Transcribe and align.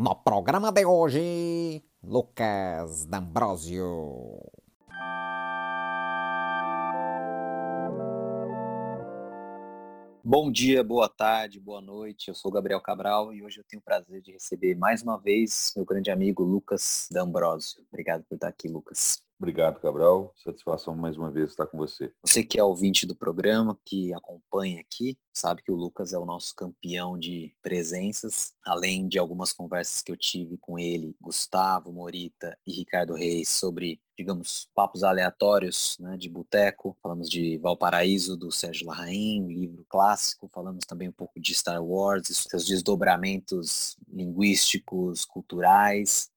No 0.00 0.14
programa 0.14 0.72
de 0.72 0.86
hoje, 0.86 1.84
Lucas 2.02 3.04
D'Ambrosio. 3.04 4.40
Bom 10.24 10.50
dia, 10.50 10.82
boa 10.82 11.06
tarde, 11.06 11.60
boa 11.60 11.82
noite. 11.82 12.28
Eu 12.28 12.34
sou 12.34 12.50
Gabriel 12.50 12.80
Cabral 12.80 13.34
e 13.34 13.42
hoje 13.42 13.60
eu 13.60 13.64
tenho 13.68 13.78
o 13.78 13.84
prazer 13.84 14.22
de 14.22 14.32
receber 14.32 14.74
mais 14.74 15.02
uma 15.02 15.18
vez 15.18 15.70
meu 15.76 15.84
grande 15.84 16.10
amigo 16.10 16.42
Lucas 16.42 17.06
D'Ambrosio. 17.12 17.84
Obrigado 17.92 18.24
por 18.24 18.36
estar 18.36 18.48
aqui, 18.48 18.68
Lucas. 18.68 19.22
Obrigado, 19.40 19.80
Cabral. 19.80 20.34
Satisfação 20.36 20.94
mais 20.94 21.16
uma 21.16 21.30
vez 21.30 21.48
estar 21.48 21.66
com 21.66 21.78
você. 21.78 22.12
Você 22.22 22.44
que 22.44 22.60
é 22.60 22.62
ouvinte 22.62 23.06
do 23.06 23.16
programa, 23.16 23.74
que 23.86 24.12
acompanha 24.12 24.78
aqui, 24.78 25.16
sabe 25.32 25.62
que 25.62 25.72
o 25.72 25.74
Lucas 25.74 26.12
é 26.12 26.18
o 26.18 26.26
nosso 26.26 26.54
campeão 26.54 27.18
de 27.18 27.56
presenças, 27.62 28.52
além 28.62 29.08
de 29.08 29.18
algumas 29.18 29.50
conversas 29.50 30.02
que 30.02 30.12
eu 30.12 30.16
tive 30.16 30.58
com 30.58 30.78
ele, 30.78 31.16
Gustavo 31.18 31.90
Morita 31.90 32.54
e 32.66 32.72
Ricardo 32.74 33.14
Reis 33.14 33.48
sobre, 33.48 33.98
digamos, 34.14 34.68
papos 34.74 35.02
aleatórios, 35.02 35.96
né, 35.98 36.18
de 36.18 36.28
boteco. 36.28 36.94
Falamos 37.02 37.26
de 37.26 37.56
Valparaíso 37.56 38.36
do 38.36 38.52
Sérgio 38.52 38.88
Larraín, 38.88 39.46
livro 39.46 39.86
clássico. 39.88 40.50
Falamos 40.52 40.84
também 40.84 41.08
um 41.08 41.12
pouco 41.12 41.40
de 41.40 41.54
Star 41.54 41.82
Wars, 41.82 42.44
seus 42.46 42.66
desdobramentos 42.66 43.96
linguísticos, 44.06 45.24
culturais. 45.24 46.30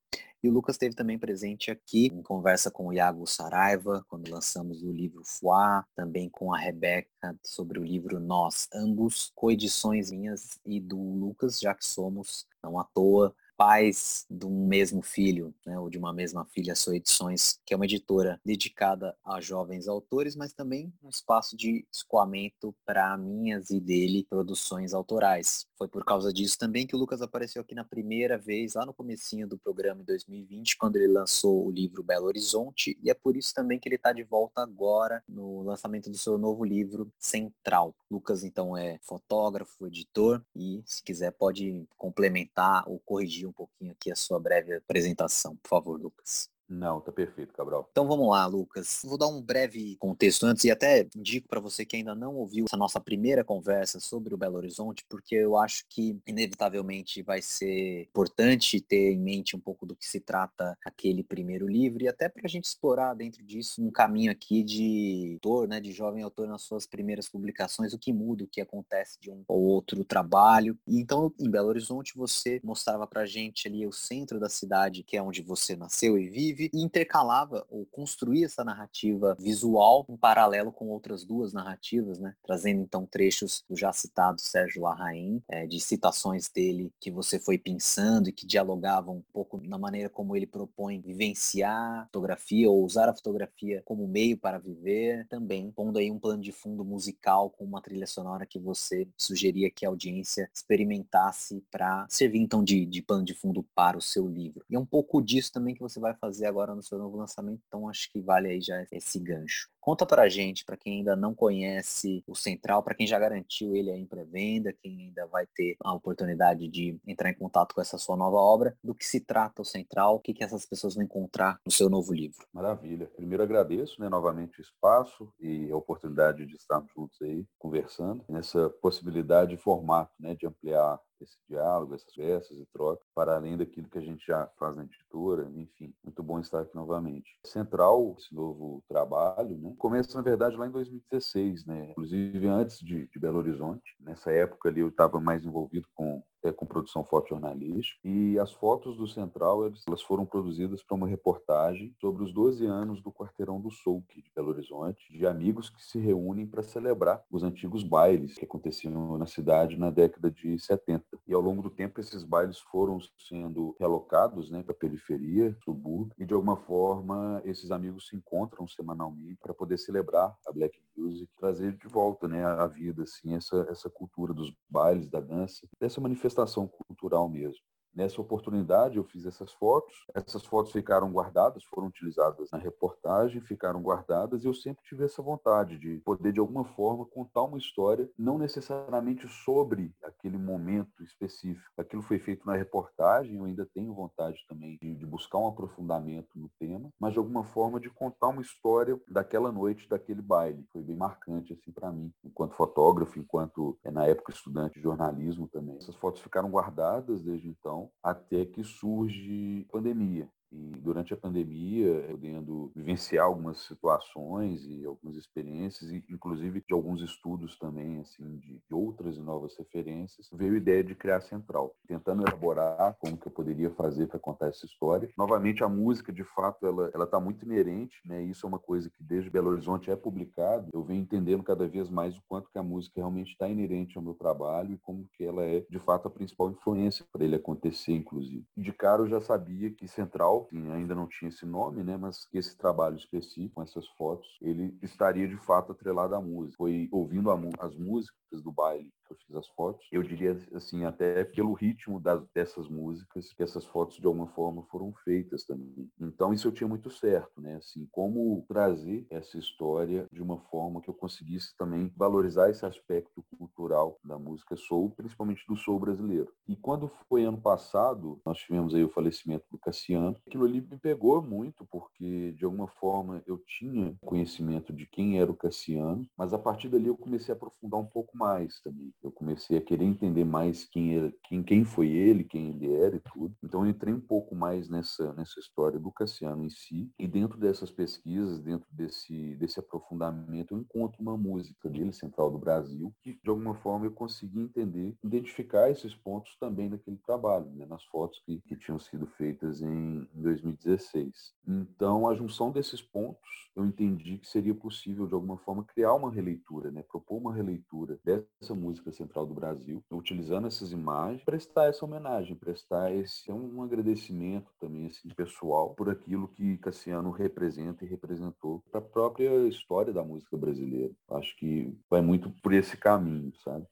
E 0.43 0.49
o 0.49 0.52
Lucas 0.52 0.75
esteve 0.75 0.93
também 0.93 1.17
presente 1.17 1.71
aqui 1.71 2.07
em 2.07 2.21
conversa 2.21 2.70
com 2.70 2.88
o 2.88 2.93
Iago 2.93 3.25
Saraiva, 3.25 4.05
quando 4.09 4.29
lançamos 4.29 4.84
o 4.84 4.91
livro 4.91 5.23
Fuá, 5.23 5.85
também 5.95 6.29
com 6.29 6.53
a 6.53 6.57
Rebeca 6.57 7.07
sobre 7.45 7.79
o 7.79 7.84
livro 7.84 8.20
Nós, 8.20 8.67
ambos 8.73 9.31
coedições 9.34 10.11
minhas 10.11 10.59
e 10.65 10.81
do 10.81 10.98
Lucas, 10.98 11.61
já 11.61 11.73
que 11.73 11.87
somos, 11.87 12.45
não 12.61 12.77
à 12.77 12.84
toa, 12.84 13.34
pais 13.55 14.25
de 14.29 14.45
um 14.45 14.67
mesmo 14.67 15.01
filho, 15.01 15.55
né, 15.65 15.79
ou 15.79 15.89
de 15.89 15.98
uma 15.98 16.11
mesma 16.11 16.43
filha, 16.43 16.75
Sou 16.75 16.93
Edições, 16.93 17.59
que 17.65 17.73
é 17.73 17.77
uma 17.77 17.85
editora 17.85 18.41
dedicada 18.43 19.15
a 19.23 19.40
jovens 19.40 19.87
autores, 19.87 20.35
mas 20.35 20.51
também 20.51 20.93
um 21.01 21.07
espaço 21.07 21.55
de 21.55 21.85
escoamento 21.90 22.75
para 22.85 23.18
minhas 23.18 23.70
e 23.70 23.79
dele 23.79 24.25
produções 24.29 24.93
autorais. 24.93 25.65
Foi 25.84 25.87
por 25.89 26.05
causa 26.05 26.31
disso 26.31 26.57
também 26.57 26.87
que 26.87 26.95
o 26.95 26.98
Lucas 26.98 27.21
apareceu 27.21 27.62
aqui 27.62 27.76
na 27.76 27.84
primeira 27.84 28.37
vez, 28.37 28.76
lá 28.76 28.85
no 28.85 28.93
comecinho 28.93 29.45
do 29.45 29.57
programa 29.57 30.01
em 30.01 30.05
2020, 30.05 30.77
quando 30.77 30.95
ele 30.95 31.09
lançou 31.09 31.67
o 31.67 31.70
livro 31.70 32.01
Belo 32.01 32.27
Horizonte, 32.27 32.98
e 33.03 33.09
é 33.09 33.13
por 33.13 33.35
isso 33.35 33.53
também 33.53 33.77
que 33.77 33.90
ele 33.90 33.98
está 33.98 34.13
de 34.13 34.23
volta 34.23 34.62
agora 34.62 35.21
no 35.27 35.62
lançamento 35.62 36.09
do 36.09 36.17
seu 36.17 36.37
novo 36.37 36.63
livro 36.63 37.12
Central. 37.20 37.93
Lucas 38.09 38.45
então 38.45 38.77
é 38.77 38.98
fotógrafo, 39.01 39.85
editor 39.85 40.41
e 40.55 40.81
se 40.85 41.03
quiser 41.03 41.31
pode 41.31 41.85
complementar 41.97 42.87
ou 42.87 42.97
corrigir 42.99 43.45
um 43.45 43.51
pouquinho 43.51 43.91
aqui 43.91 44.09
a 44.09 44.15
sua 44.15 44.40
breve 44.40 44.75
apresentação, 44.75 45.57
por 45.57 45.68
favor, 45.68 45.99
Lucas. 45.99 46.49
Não, 46.74 46.99
tá 46.99 47.12
perfeito, 47.12 47.54
Cabral. 47.54 47.88
Então 47.91 48.07
vamos 48.07 48.27
lá, 48.27 48.48
Lucas. 48.48 49.02
Vou 49.05 49.16
dar 49.16 49.27
um 49.27 49.40
breve 49.40 49.96
contexto 49.98 50.46
antes 50.46 50.63
e 50.63 50.71
até 50.71 51.07
indico 51.15 51.48
para 51.48 51.60
você 51.60 51.85
que 51.85 51.96
ainda 51.96 52.15
não 52.15 52.35
ouviu 52.35 52.65
essa 52.65 52.76
nossa 52.76 52.99
primeira 52.99 53.43
conversa 53.43 53.99
sobre 53.99 54.34
o 54.34 54.38
Belo 54.38 54.57
Horizonte, 54.57 55.05
porque 55.07 55.35
eu 55.35 55.55
acho 55.55 55.85
que 55.88 56.18
inevitavelmente 56.26 57.21
vai 57.21 57.43
ser 57.43 58.02
importante 58.02 58.82
ter 58.82 59.12
em 59.12 59.20
mente 59.20 59.55
um 59.55 59.60
pouco 59.60 59.85
do 59.85 59.96
que 59.96 60.05
se 60.07 60.20
trata 60.20 60.76
aquele 60.84 61.24
primeiro 61.24 61.68
livro 61.68 62.04
e 62.04 62.07
até 62.07 62.27
para 62.27 62.41
a 62.46 62.49
gente 62.49 62.65
explorar 62.65 63.13
dentro 63.13 63.43
disso 63.46 63.84
um 63.84 63.91
caminho 63.91 64.31
aqui 64.31 64.63
de 64.63 65.34
autor, 65.35 65.68
né, 65.68 65.80
de 65.80 65.91
jovem 65.91 66.24
autor 66.24 66.47
nas 66.47 66.63
suas 66.63 66.88
primeiras 66.88 67.30
publicações, 67.30 67.94
o 67.94 68.00
que 68.00 68.12
muda, 68.12 68.46
o 68.46 68.47
que 68.47 68.62
acontece 68.62 69.19
de 69.19 69.30
um 69.30 69.44
ou 69.47 69.62
outro 69.62 70.03
trabalho. 70.03 70.75
E 70.88 71.00
então 71.00 71.31
em 71.40 71.50
Belo 71.50 71.68
Horizonte 71.68 72.13
você 72.16 72.59
mostrava 72.63 73.06
para 73.06 73.28
gente 73.28 73.68
ali 73.68 73.85
o 73.85 73.91
centro 73.91 74.40
da 74.40 74.50
cidade, 74.50 75.03
que 75.03 75.16
é 75.16 75.22
onde 75.22 75.44
você 75.44 75.75
nasceu 75.75 76.18
e 76.18 76.28
vive 76.28 76.62
intercalava 76.73 77.66
ou 77.69 77.85
construía 77.85 78.45
essa 78.45 78.63
narrativa 78.63 79.35
visual 79.39 80.06
em 80.09 80.17
paralelo 80.17 80.72
com 80.72 80.89
outras 80.89 81.25
duas 81.25 81.53
narrativas, 81.53 82.19
né? 82.19 82.35
Trazendo 82.44 82.81
então 82.81 83.06
trechos 83.06 83.63
do 83.69 83.75
já 83.75 83.91
citado 83.91 84.41
Sérgio 84.41 84.84
Larraín, 84.84 85.41
é, 85.47 85.66
de 85.66 85.79
citações 85.79 86.50
dele 86.50 86.91
que 87.00 87.12
você 87.12 87.40
foi 87.40 87.57
pensando 87.57 88.29
e 88.29 88.34
que 88.34 88.46
dialogavam 88.46 89.18
um 89.18 89.23
pouco 89.34 89.59
na 89.63 89.78
maneira 89.78 90.09
como 90.09 90.35
ele 90.35 90.47
propõe 90.47 91.00
vivenciar 91.00 92.02
a 92.02 92.06
fotografia 92.06 92.69
ou 92.69 92.84
usar 92.84 93.09
a 93.09 93.16
fotografia 93.16 93.81
como 93.85 94.07
meio 94.07 94.38
para 94.38 94.59
viver, 94.59 95.28
também 95.28 95.72
pondo 95.72 95.97
aí 95.97 96.12
um 96.12 96.19
plano 96.19 96.41
de 96.41 96.52
fundo 96.52 96.84
musical 96.84 97.50
com 97.50 97.63
uma 97.66 97.81
trilha 97.81 98.07
sonora 98.07 98.46
que 98.46 98.59
você 98.59 99.07
sugeria 99.18 99.72
que 99.72 99.85
a 99.85 99.90
audiência 99.90 100.50
experimentasse 100.53 101.63
para 101.72 102.06
servir 102.09 102.40
então 102.40 102.63
de, 102.63 102.85
de 102.85 103.02
plano 103.02 103.23
de 103.23 103.34
fundo 103.34 103.63
para 103.75 103.97
o 103.97 104.02
seu 104.02 104.28
livro. 104.28 104.66
E 104.69 104.75
é 104.75 104.79
um 104.79 104.85
pouco 104.85 105.22
disso 105.22 105.52
também 105.52 105.73
que 105.73 105.81
você 105.81 106.00
vai 106.00 106.13
fazer 106.16 106.43
agora 106.46 106.76
no 106.76 106.84
seu 106.84 106.98
novo 106.98 107.18
lançamento, 107.18 107.62
então 107.68 107.90
acho 107.90 108.12
que 108.12 108.22
vale 108.22 108.50
aí 108.50 108.62
já 108.62 108.86
esse 108.92 109.20
gancho. 109.20 109.68
Conta 109.84 110.06
pra 110.06 110.30
gente, 110.30 110.64
para 110.64 110.78
quem 110.78 111.00
ainda 111.00 111.14
não 111.14 111.36
conhece 111.36 112.24
o 112.26 112.34
Central, 112.34 112.82
para 112.82 112.96
quem 112.96 113.06
já 113.06 113.20
garantiu 113.20 113.76
ele 113.76 113.92
aí 113.92 114.00
em 114.00 114.06
pré-venda, 114.06 114.72
quem 114.72 115.08
ainda 115.08 115.28
vai 115.28 115.46
ter 115.46 115.76
a 115.84 115.94
oportunidade 115.94 116.70
de 116.70 116.98
entrar 117.06 117.30
em 117.30 117.34
contato 117.34 117.76
com 117.76 117.82
essa 117.82 117.98
sua 117.98 118.16
nova 118.16 118.38
obra, 118.38 118.78
do 118.82 118.96
que 118.96 119.04
se 119.04 119.20
trata 119.20 119.62
o 119.62 119.66
Central, 119.66 120.16
o 120.16 120.20
que, 120.22 120.34
que 120.34 120.42
essas 120.42 120.66
pessoas 120.66 120.96
vão 120.96 121.04
encontrar 121.04 121.60
no 121.66 121.72
seu 121.72 121.90
novo 121.90 122.14
livro. 122.14 122.48
Maravilha. 122.54 123.12
Primeiro 123.14 123.44
agradeço 123.44 124.00
né, 124.00 124.08
novamente 124.08 124.58
o 124.58 124.62
espaço 124.62 125.34
e 125.38 125.70
a 125.70 125.76
oportunidade 125.76 126.46
de 126.46 126.56
estarmos 126.56 126.90
juntos 126.96 127.22
aí 127.22 127.46
conversando, 127.60 128.24
nessa 128.30 128.70
possibilidade 128.70 129.52
de 129.52 129.58
formato, 129.58 130.14
né, 130.18 130.34
de 130.34 130.48
ampliar 130.48 130.98
esse 131.24 131.38
diálogo, 131.50 131.96
essas 131.96 132.14
peças 132.14 132.58
e 132.58 132.66
trocas, 132.68 133.06
para 133.16 133.36
além 133.36 133.58
daquilo 133.58 133.90
que 133.90 133.98
a 133.98 134.02
gente 134.02 134.26
já 134.26 134.48
faz 134.58 134.76
na 134.76 134.84
editora, 134.84 135.50
enfim, 135.56 135.94
muito 136.04 136.22
bom 136.22 136.40
estar 136.40 136.62
aqui 136.62 136.76
novamente. 136.76 137.38
Central, 137.46 138.16
esse 138.18 138.34
novo 138.34 138.84
trabalho, 138.88 139.58
né, 139.58 139.72
começa, 139.73 140.16
na 140.17 140.23
verdade, 140.23 140.56
lá 140.56 140.67
em 140.67 140.72
2016, 140.72 141.66
né, 141.66 141.91
inclusive 141.91 142.47
antes 142.47 142.79
de, 142.79 143.07
de 143.07 143.19
Belo 143.19 143.39
Horizonte. 143.39 143.95
Nessa 144.00 144.31
época 144.31 144.69
ali 144.69 144.81
eu 144.81 144.89
estava 144.89 145.19
mais 145.19 145.44
envolvido 145.45 145.88
com 145.94 146.23
é, 146.44 146.52
com 146.52 146.66
produção 146.66 147.04
fotojornalística. 147.04 148.00
E 148.04 148.38
as 148.38 148.52
fotos 148.52 148.98
do 148.98 149.08
Central 149.08 149.72
elas 149.88 150.02
foram 150.02 150.26
produzidas 150.26 150.84
para 150.84 150.96
uma 150.96 151.08
reportagem 151.08 151.96
sobre 152.00 152.24
os 152.24 152.34
12 152.34 152.66
anos 152.66 153.02
do 153.02 153.12
Quarteirão 153.12 153.62
do 153.62 153.72
Souk, 153.72 154.22
de 154.22 154.31
Belo 154.36 154.50
Horizonte, 154.50 155.12
de 155.12 155.26
amigos 155.26 155.70
que 155.70 155.84
se 155.84 156.00
reúnem 156.00 156.46
para 156.46 156.62
celebrar 156.62 157.24
os 157.32 157.44
antigos 157.44 157.84
bailes 157.84 158.36
que 158.36 158.46
aconteciam 158.46 159.18
na 159.18 159.26
cidade 159.26 159.78
na 159.78 159.90
década 159.90 160.30
de 160.30 160.59
70. 160.59 161.03
E 161.28 161.34
ao 161.34 161.42
longo 161.42 161.62
do 161.62 161.70
tempo, 161.70 162.00
esses 162.00 162.24
bailes 162.24 162.59
foram 162.59 163.00
sendo 163.18 163.76
realocados 163.80 164.50
né, 164.50 164.62
para 164.64 164.74
a 164.74 164.78
periferia, 164.78 165.56
subúrbio, 165.64 166.14
e 166.18 166.26
de 166.26 166.34
alguma 166.34 166.58
forma 166.58 167.42
esses 167.46 167.72
amigos 167.72 168.08
se 168.08 168.16
encontram 168.16 168.68
semanalmente 168.68 169.40
para 169.42 169.53
poder 169.53 169.78
celebrar 169.78 170.36
a 170.46 170.52
Black 170.52 170.80
Music, 170.98 171.30
trazer 171.38 171.74
de 171.78 171.88
volta 171.88 172.28
né, 172.28 172.44
a 172.44 172.68
vida 172.68 173.03
assim, 173.03 173.34
essa, 173.34 173.66
essa 173.70 173.90
cultura 173.90 174.34
dos 174.34 174.53
bailes, 174.70 175.09
da 175.09 175.20
dança, 175.20 175.68
dessa 175.80 176.02
manifestação 176.02 176.33
manifestação 176.34 176.68
cultural 176.68 177.30
mesmo. 177.30 177.62
Nessa 177.96 178.20
oportunidade, 178.20 178.98
eu 178.98 179.04
fiz 179.04 179.26
essas 179.26 179.52
fotos. 179.54 179.94
Essas 180.16 180.44
fotos 180.46 180.72
ficaram 180.72 181.12
guardadas, 181.12 181.64
foram 181.66 181.88
utilizadas 181.88 182.50
na 182.52 182.58
reportagem, 182.58 183.40
ficaram 183.42 183.81
guardadas, 183.81 184.44
e 184.44 184.48
eu 184.48 184.54
sempre 184.54 184.84
tive 184.84 185.06
essa 185.06 185.22
vontade 185.22 185.78
de 185.78 186.00
poder, 186.00 186.34
de 186.34 186.40
alguma 186.40 186.66
forma, 186.66 187.06
contar 187.06 187.44
uma 187.44 187.58
história, 187.58 188.09
não 188.18 188.38
necessariamente 188.38 189.28
sobre 189.28 189.94
aquele 190.03 190.38
momento 190.38 191.03
específico. 191.03 191.70
Aquilo 191.78 192.02
foi 192.02 192.18
feito 192.18 192.46
na 192.48 192.56
reportagem, 192.56 193.38
eu 193.38 193.46
ainda 193.46 193.68
tenho 193.74 193.94
vontade 193.94 194.44
também 194.48 194.78
de, 194.82 194.96
de 194.96 195.06
buscar 195.06 195.38
um 195.38 195.48
aprofundamento 195.48 196.30
no 196.36 196.50
tema, 196.59 196.90
mas 197.00 197.14
de 197.14 197.20
alguma 197.20 197.44
forma 197.44 197.80
de 197.80 197.90
contar 197.92 198.30
uma 198.30 198.42
história 198.42 199.00
daquela 199.08 199.52
noite, 199.52 199.88
daquele 199.88 200.22
baile. 200.22 200.66
Foi 200.72 200.82
bem 200.82 200.96
marcante 200.96 201.53
assim 201.53 201.72
para 201.72 201.92
mim, 201.92 202.12
enquanto 202.24 202.56
fotógrafo, 202.56 203.20
enquanto 203.20 203.78
é, 203.84 203.92
na 203.92 204.06
época 204.06 204.32
estudante 204.32 204.76
de 204.76 204.82
jornalismo 204.82 205.48
também. 205.48 205.78
Essas 205.78 205.96
fotos 205.96 206.22
ficaram 206.22 206.50
guardadas 206.50 207.22
desde 207.22 207.48
então 207.48 207.83
até 208.02 208.46
que 208.46 208.64
surge 208.64 209.66
a 209.70 209.72
pandemia 209.72 210.30
e 210.53 210.72
durante 210.79 211.14
a 211.14 211.17
pandemia, 211.17 212.05
podendo 212.09 212.72
vivenciar 212.76 213.26
algumas 213.26 213.58
situações 213.58 214.66
e 214.66 214.85
algumas 214.85 215.16
experiências, 215.17 215.90
e 215.91 216.03
inclusive 216.09 216.64
de 216.66 216.73
alguns 216.73 217.02
estudos 217.02 217.58
também, 217.58 218.00
assim, 218.00 218.38
de, 218.38 218.61
outras 218.72 219.17
e 219.17 219.22
novas 219.22 219.55
referências, 219.58 220.29
veio 220.34 220.53
a 220.53 220.58
ideia 220.58 220.84
de 220.84 220.96
criar 220.96 221.17
a 221.17 221.22
Central, 221.22 221.76
tentando 221.88 222.23
elaborar 222.23 222.96
como 223.00 223.17
que 223.17 223.28
eu 223.28 223.32
poderia 223.32 223.70
fazer 223.72 224.08
para 224.08 224.20
contar 224.20 224.47
essa 224.47 224.66
história. 224.66 225.09
Novamente, 225.17 225.64
a 225.64 225.70
música, 225.70 226.11
de 226.11 226.23
fato, 226.23 226.66
ela 226.66 226.84
ela 226.94 227.05
está 227.05 227.20
muito 227.20 227.46
inerente, 227.46 228.00
né? 228.05 228.22
Isso 228.22 228.46
é 228.46 228.50
uma 228.50 228.59
coisa 228.59 228.90
que 228.90 229.03
desde 229.03 229.29
Belo 229.29 229.50
Horizonte 229.50 229.90
é 229.90 229.96
publicado. 229.96 230.70
Eu 230.73 230.84
venho 230.84 231.02
entendendo 231.02 231.44
cada 231.44 231.67
vez 231.67 231.90
mais 231.90 232.16
o 232.17 232.23
quanto 232.28 232.50
que 232.50 232.58
a 232.58 232.64
música 232.64 232.94
realmente 232.97 233.32
está 233.32 233.47
inerente 233.47 233.97
ao 233.97 234.03
meu 234.03 234.14
trabalho 234.14 234.73
e 234.73 234.78
como 234.78 235.08
que 235.14 235.23
ela 235.23 235.44
é, 235.44 235.66
de 235.70 235.79
fato, 235.79 236.08
a 236.08 236.11
principal 236.11 236.52
influência 236.52 237.05
para 237.11 237.23
ele 237.23 237.35
acontecer, 237.35 237.94
inclusive. 237.94 238.46
De 238.55 238.72
cara, 238.72 239.02
eu 239.02 239.08
já 239.08 239.22
sabia 239.22 239.72
que 239.72 239.88
Central 239.88 240.42
assim, 240.43 240.72
ainda 240.72 240.93
não 240.95 241.07
tinha 241.07 241.29
esse 241.29 241.45
nome, 241.45 241.84
né? 241.84 241.97
Mas 241.97 242.25
que 242.25 242.37
esse 242.37 242.57
trabalho 242.57 242.95
específico, 242.95 243.61
essas 243.61 243.87
fotos, 243.90 244.28
ele 244.41 244.78
estaria 244.81 245.28
de 245.28 245.37
fato 245.37 245.72
atrelado 245.72 246.16
à 246.16 246.22
música. 246.22 246.57
Foi 246.57 246.87
ouvindo 246.91 247.29
as 247.59 247.75
músicas 247.75 248.22
músicas 248.34 248.41
do 248.41 248.52
baile 248.52 248.91
que 249.06 249.14
eu 249.14 249.18
fiz 249.18 249.35
as 249.35 249.47
fotos. 249.50 249.85
Eu 249.91 250.02
diria 250.02 250.38
assim, 250.53 250.85
até 250.85 251.24
pelo 251.24 251.53
ritmo 251.53 252.00
das, 252.00 252.26
dessas 252.34 252.68
músicas, 252.68 253.34
que 253.34 253.44
essas 253.44 253.66
fotos 253.66 253.97
de 253.97 254.06
alguma 254.06 254.28
forma 254.28 254.64
foram 254.72 254.94
feitas 255.03 255.46
também. 255.46 255.90
Então 256.00 256.33
isso 256.33 256.47
eu 256.47 256.51
tinha 256.51 256.68
muito 256.68 256.89
certo, 256.89 257.41
né? 257.41 257.57
Assim, 257.57 257.88
como 257.91 258.44
trazer 258.47 259.06
essa 259.09 259.38
história 259.38 260.07
de 260.12 260.21
uma 260.21 260.38
forma 260.38 260.81
que 260.81 260.89
eu 260.89 260.94
conseguisse 260.94 261.56
também 261.57 261.91
valorizar 261.95 262.50
esse 262.50 262.65
aspecto 262.65 263.24
cultural 263.38 264.00
da 264.03 264.18
música 264.18 264.56
soul, 264.56 264.91
principalmente 264.91 265.45
do 265.47 265.56
soul 265.56 265.79
brasileiro. 265.79 266.31
E 266.47 266.56
quando 266.56 266.91
foi 267.09 267.24
ano 267.24 267.41
passado, 267.41 268.19
nós 268.25 268.38
tivemos 268.38 268.74
aí 268.74 268.83
o 268.83 268.89
falecimento 268.89 269.45
do 269.51 269.57
Cassiano, 269.57 270.15
aquilo 270.25 270.45
ali 270.45 270.62
me 270.62 270.77
pegou 270.77 271.21
muito, 271.21 271.65
porque 271.69 272.31
de 272.33 272.45
alguma 272.45 272.68
forma 272.68 273.21
eu 273.27 273.38
tinha 273.38 273.95
conhecimento 274.06 274.74
de 274.74 274.86
quem 274.88 275.19
era 275.19 275.31
o 275.31 275.36
Cassiano, 275.36 276.07
mas 276.18 276.33
a 276.33 276.39
partir 276.39 276.69
dali 276.69 276.88
eu 276.88 276.97
comecei 276.97 277.33
a 277.33 277.38
aprofundar 277.38 277.79
um 277.79 277.86
pouco 277.86 278.18
mais 278.18 278.22
também. 278.63 278.93
Eu 279.03 279.11
comecei 279.11 279.57
a 279.57 279.61
querer 279.61 279.83
entender 279.83 280.23
mais 280.23 280.65
quem 280.65 280.97
era, 280.97 281.13
quem, 281.23 281.43
quem 281.43 281.65
foi 281.65 281.89
ele, 281.89 282.23
quem 282.23 282.49
ele 282.49 282.73
era 282.73 282.95
e 282.95 282.99
tudo. 282.99 283.35
Então 283.43 283.63
eu 283.63 283.69
entrei 283.69 283.93
um 283.93 283.99
pouco 283.99 284.35
mais 284.35 284.69
nessa, 284.69 285.13
nessa 285.13 285.39
história 285.39 285.79
do 285.79 285.91
Cassiano 285.91 286.43
em 286.43 286.49
si, 286.49 286.89
e 286.97 287.07
dentro 287.07 287.37
dessas 287.37 287.71
pesquisas, 287.71 288.39
dentro 288.39 288.67
desse, 288.71 289.35
desse 289.35 289.59
aprofundamento, 289.59 290.53
eu 290.53 290.59
encontro 290.59 291.01
uma 291.01 291.17
música 291.17 291.69
dele, 291.69 291.93
Central 291.93 292.31
do 292.31 292.37
Brasil, 292.37 292.93
que 293.01 293.19
de 293.21 293.29
alguma 293.29 293.55
forma 293.55 293.85
eu 293.85 293.91
consegui 293.91 294.39
entender, 294.39 294.95
identificar 295.03 295.69
esses 295.69 295.93
pontos 295.95 296.35
também 296.39 296.69
naquele 296.69 296.97
trabalho, 296.97 297.49
né, 297.51 297.65
nas 297.65 297.83
fotos 297.85 298.19
que, 298.25 298.41
que 298.41 298.55
tinham 298.55 298.79
sido 298.79 299.05
feitas 299.07 299.61
em, 299.61 300.07
em 300.13 300.21
2016. 300.21 301.33
Então, 301.47 302.07
a 302.07 302.15
junção 302.15 302.51
desses 302.51 302.81
pontos, 302.81 303.51
eu 303.55 303.65
entendi 303.65 304.17
que 304.17 304.27
seria 304.27 304.55
possível, 304.55 305.07
de 305.07 305.13
alguma 305.13 305.37
forma, 305.37 305.63
criar 305.63 305.93
uma 305.93 306.11
releitura, 306.11 306.71
né, 306.71 306.83
propor 306.83 307.17
uma 307.17 307.33
releitura 307.33 307.99
dessa 308.18 308.54
música 308.54 308.92
Central 308.92 309.25
do 309.25 309.33
Brasil, 309.33 309.83
utilizando 309.92 310.48
essas 310.48 310.71
imagens, 310.71 311.24
prestar 311.24 311.65
essa 311.65 311.86
homenagem, 311.86 312.36
prestar 312.36 312.94
esse 312.94 313.31
um 313.31 313.62
agradecimento 313.62 314.51
também 314.60 314.88
assim, 314.88 315.10
pessoal 315.10 315.74
por 315.74 315.89
aquilo 315.89 316.27
que 316.27 316.57
Cassiano 316.57 317.12
representa 317.12 317.86
e 317.86 317.88
representou 317.88 318.63
para 318.71 318.80
a 318.80 318.83
própria 318.83 319.48
história 319.48 319.94
da 319.94 320.04
música 320.04 320.38
brasileira. 320.38 320.94
Acho 321.12 321.36
que 321.38 321.75
vai 321.89 322.01
muito 322.01 322.30
por 322.42 322.54
esse 322.54 322.77
caminho, 322.77 323.31
sabe? 323.44 323.65